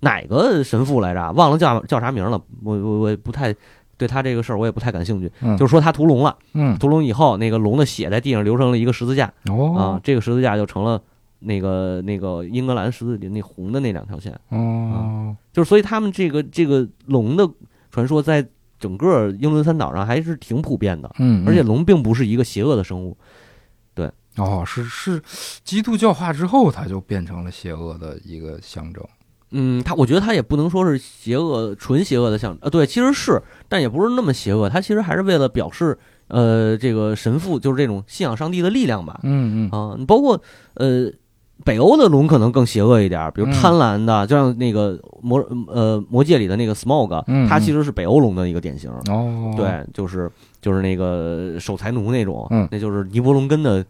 [0.00, 1.30] 哪个神父来着？
[1.32, 3.54] 忘了叫叫啥名了，我我我也不太
[3.96, 5.30] 对他这个事儿我也不太感兴趣。
[5.40, 11.00] 嗯就是说他屠龙了，嗯屠龙以后，那个龙的血在地上流成了一个十字架啊哦，这个十字架就成了
[11.40, 17.48] 那个那个英格兰十字里那红的那两条线，哦就是所以他们这个这个龙的
[17.90, 18.46] 传说在
[18.80, 23.16] 整个英伦三岛上还是挺普遍的，嗯，而且嗯龙并不是一个邪恶的生物。
[23.94, 25.22] 对哦是是
[25.62, 29.06] 基督教化之后，它就变成了邪恶的一个象征。
[29.56, 35.96] 嗯，他我觉得他也不能说是邪恶，纯邪恶的象，呃，对，其实是，但也不是那么邪恶，他其实还是为了表示，
[36.26, 40.04] 呃，这个神父就是这种信仰上帝的力量吧，嗯嗯。
[40.06, 40.40] 包括
[40.74, 41.08] 呃，
[41.64, 43.52] 北欧的龙可能更邪恶一点，比如嗯。
[43.52, 45.38] 贪婪的，就像那个魔
[45.68, 50.28] 呃魔戒里的那个 Smog，嗯它其实是北欧龙的一个典型，哦，对，就是
[50.60, 52.66] 就是那个守财奴那种，嗯。
[52.72, 53.84] 那就是尼伯龙根的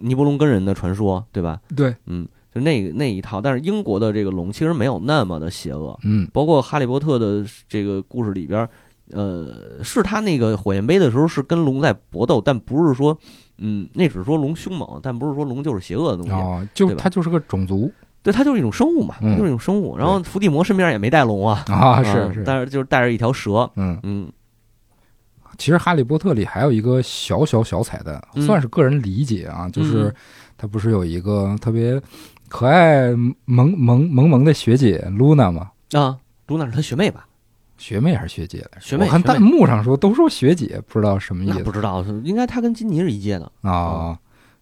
[0.00, 1.60] 尼伯龙根人的传说，对吧？
[1.76, 8.68] 对，嗯，就那那一套，但是英国的这个龙其实没有那么的邪恶，嗯包括哈利波特的这个故事里边，
[9.10, 13.18] 呃，是他那个火焰杯的时候是跟龙在搏斗，但不是说，
[13.58, 16.32] 嗯，那只是说龙凶猛，但不是说龙就是邪恶的东西。
[16.32, 17.90] 哦，就对它就是个种族
[18.22, 19.98] 对，它就是一种生物嘛，就是一种生物。
[19.98, 24.32] 然后伏地魔身边也没带龙啊，啊，嗯是是，但是就是带着一条蛇，嗯，嗯
[25.58, 30.14] 其实《哈利波特》里还有一个小小小彩蛋，嗯算是个人理解啊，就是嗯
[30.56, 32.00] 它不是有一个特别
[32.54, 33.10] 可爱
[33.46, 35.72] 萌萌萌萌的学姐露娜吗？
[35.90, 37.26] 啊，露娜是她学妹吧？
[37.76, 38.80] 学妹还是学姐来着？
[38.80, 43.50] 学妹我看弹幕上说都说学姐，不知道什么意思那不知道，应该她跟金妮是一届的。
[43.68, 44.16] 啊。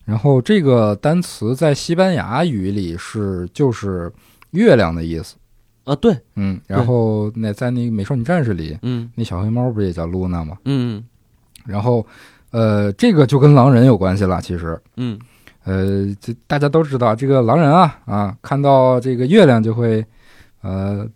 [0.07, 4.11] 然后这个单词在西班牙语里是就是
[4.53, 5.37] 月亮的意思，
[5.85, 6.59] 啊，对，嗯。
[6.67, 10.57] 然后那在那个美少女战士里，嗯那小黑猫不也叫露娜吗？
[10.65, 11.05] 嗯
[11.67, 12.07] 然后，
[12.53, 14.81] 呃，这个就跟狼人有关系了，其实。
[14.97, 15.19] 嗯
[15.65, 20.05] 呃，这大家都知道，这个狼人啊啊，看到这个月亮就会
[20.63, 21.07] 呃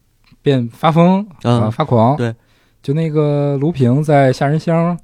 [0.41, 2.17] 变发疯啊、嗯发狂。
[2.17, 2.35] 对，
[2.83, 4.97] 就那个卢平在下人乡，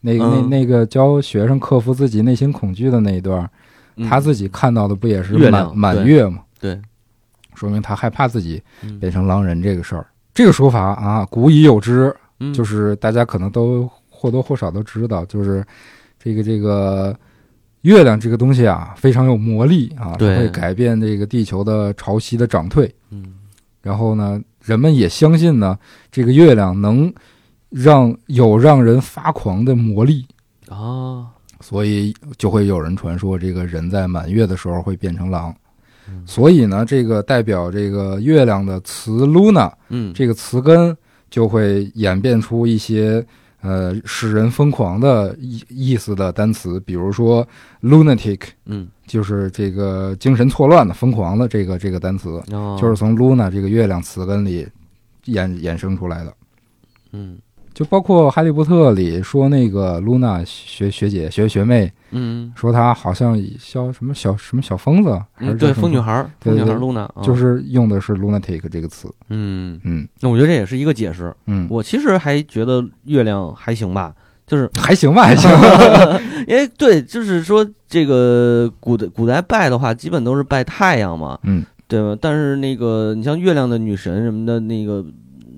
[0.00, 3.48] 那那那个教学生克服自己内心恐惧的那一段，
[3.96, 6.40] 嗯，他自己看到的不也是满满月吗？
[6.58, 6.80] 对，
[7.54, 8.98] 说明他害怕自己嗯。
[8.98, 10.06] 变成狼人这个事儿。
[10.34, 12.52] 这个说法啊，古已有之，嗯。
[12.52, 15.64] 就是大家可能都或多或少都知道，就是
[16.18, 17.16] 这个这个
[17.84, 22.92] 月亮这个东西啊，非常有魔力啊，会改变这个地球的潮汐的涨退。
[23.10, 23.34] 嗯。
[23.82, 25.78] 然后呢，人们也相信呢，
[26.10, 27.12] 这个月亮能
[27.68, 30.24] 让有让人发狂的魔力，
[30.70, 31.28] 啊，
[31.60, 35.54] 所以就会有人传说，这个人在满月的时候会变成狼。
[36.08, 36.22] 嗯。
[36.26, 40.14] 所以呢，这个代表这个月亮的词 “luna” 嗯。
[40.14, 40.96] 这个词根
[41.28, 43.22] 就会演变出一些
[43.64, 47.46] 呃使人疯狂的意意思的单词，比如说
[47.82, 52.78] lunatic，嗯，就是这个精神错乱的、疯狂的这个这个单词，哦。
[52.80, 54.68] 就是从 luna 这个月亮词根里
[55.24, 56.34] 衍衍生出来的。
[57.12, 57.38] 嗯
[57.74, 69.12] 就包括《哈利波特》里说那个露娜学学姐学学妹嗯说她好像小什么小什么小疯子，还是嗯，对，疯女孩儿，疯女孩露娜，啊就是用的是 lunatic 这个词。
[69.28, 71.34] 嗯，嗯那我觉得这也是一个解释。
[71.46, 74.14] 嗯，我其实还觉得月亮还行吧，
[74.46, 75.50] 就是还行吧，还行。
[76.46, 82.16] 因为对，就是说这个古代古代拜的话，基本都是拜太阳嘛，嗯，对吧？
[82.20, 85.04] 但是那个你像月亮的女神什么的，那个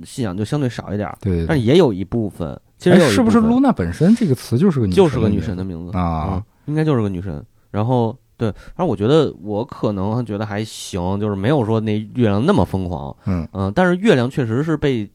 [0.04, 1.46] 信仰就相对少一点儿，对对对。
[1.46, 6.28] 但也有一部分，其实是不是露娜本身这个词就是个女就是个女神的名字啊。
[6.34, 7.40] 嗯应该就是个女神。
[7.70, 13.46] 然后对，反正我觉得我可能觉得还行，就是没有说那月亮那么疯狂，嗯。
[13.52, 15.08] 嗯，但是月亮确实是被，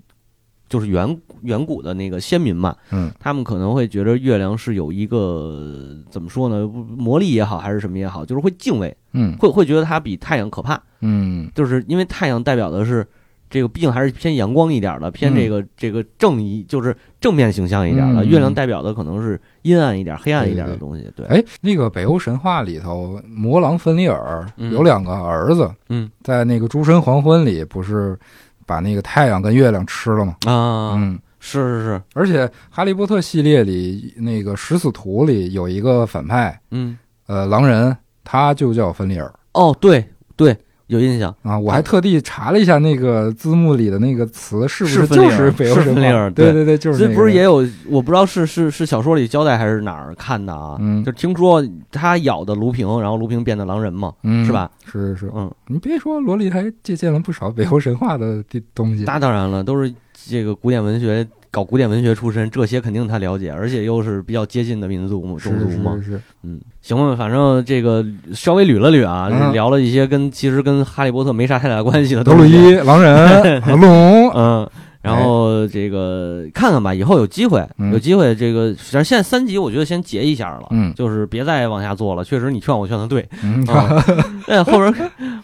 [0.69, 3.11] 就是远远古的那个先民嘛，嗯。
[3.19, 9.35] 他们可能会觉得月亮是有一个怎么说呢，魔力也好，还是什么也好，就是会敬畏，嗯。
[9.37, 11.51] 会会觉得它比太阳可怕，嗯。
[11.53, 13.05] 就是因为太阳代表的是
[13.51, 18.23] 这个，毕竟还是偏阳光一点的，偏这个、这个正义，就是正面形象一点的。
[18.23, 18.27] 嗯。
[18.27, 21.11] 月亮代表的可能是阴暗一点、黑暗一点的东西。
[21.15, 24.73] 对，哎，那个北欧神话里头，魔狼芬里尔嗯。
[24.73, 26.09] 有两个儿子，嗯。
[26.23, 28.17] 在那个诸神黄昏里，不是
[28.65, 30.35] 把那个太阳跟月亮吃了吗？
[30.45, 36.97] 啊，嗯，是是是，而且《哈利波特》系列里那个食死徒里有一个反派，嗯，
[37.27, 39.33] 呃，狼人，他就叫芬里尔。
[39.53, 40.05] 哦，对
[40.37, 40.55] 对，
[40.91, 41.33] 有印象。
[41.41, 41.57] 啊。
[41.57, 45.93] 我还特地查了一下那个字幕里的那个词是不是就是北欧神话？
[45.93, 47.65] 芬里尔对对对对，就是这那个不是也有？
[47.87, 50.77] 我不知道是是是小说里交代还是哪儿看的啊？
[50.79, 54.69] 嗯就听说他咬的卢平，然后卢平变的狼人嘛，嗯是吧？
[54.85, 59.03] 是是是，嗯，你别说，罗莉还借鉴了不少北欧神话的地东西。
[59.05, 66.13] 那当然了，都是这个古典文学搞古典文学出身，这些肯定他了解，而且又是比较接近的民族嘛，种族嘛是。
[66.13, 72.45] 是，嗯，行吧，反正这个稍微捋了捋啊，嗯聊了一些跟其实跟哈利波特没啥太大关系的德鲁。
[72.45, 74.69] 伊、 狼人、 龙，嗯，
[75.01, 82.23] 然后这个看看吧，以后有机会，嗯有机会这个，反正现在三级我觉得先结一下了，嗯就是别再往下做了。
[82.23, 84.03] 确实你劝我劝的对，嗯，啊，
[84.47, 84.93] 哎，后边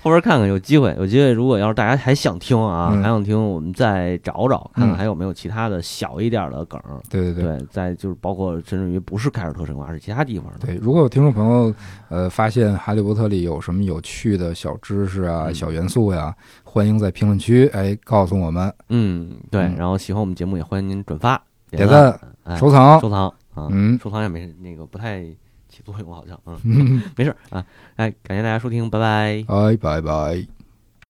[0.01, 6.79] 后边看看有机会，有机会，如果要是大家还想听啊，嗯还想听，我们再找找看看嗯还有没有其他的小一点的梗。
[7.09, 10.65] 对对对对，再就是包括甚至于不是凯尔特神话，是其他地方的。
[10.65, 10.75] 对。
[10.75, 11.73] 如果有听众朋友
[12.09, 16.33] 呃发现《哈利波特》里有什么有趣的小知识啊、嗯小元素呀，
[16.69, 19.61] 欢迎在评论区哎告诉我们，嗯，对。
[19.63, 21.41] 嗯然后喜欢我们节目也欢迎您转发、
[21.71, 22.19] 点赞、
[22.59, 22.99] 收藏。
[22.99, 25.23] 收藏啊，嗯收藏也没那个不太
[25.69, 27.65] 起作用，好像嗯，嗯， 没事啊。
[27.95, 29.45] 哎，感谢大家收听，拜拜。
[29.47, 30.56] 哎，拜拜。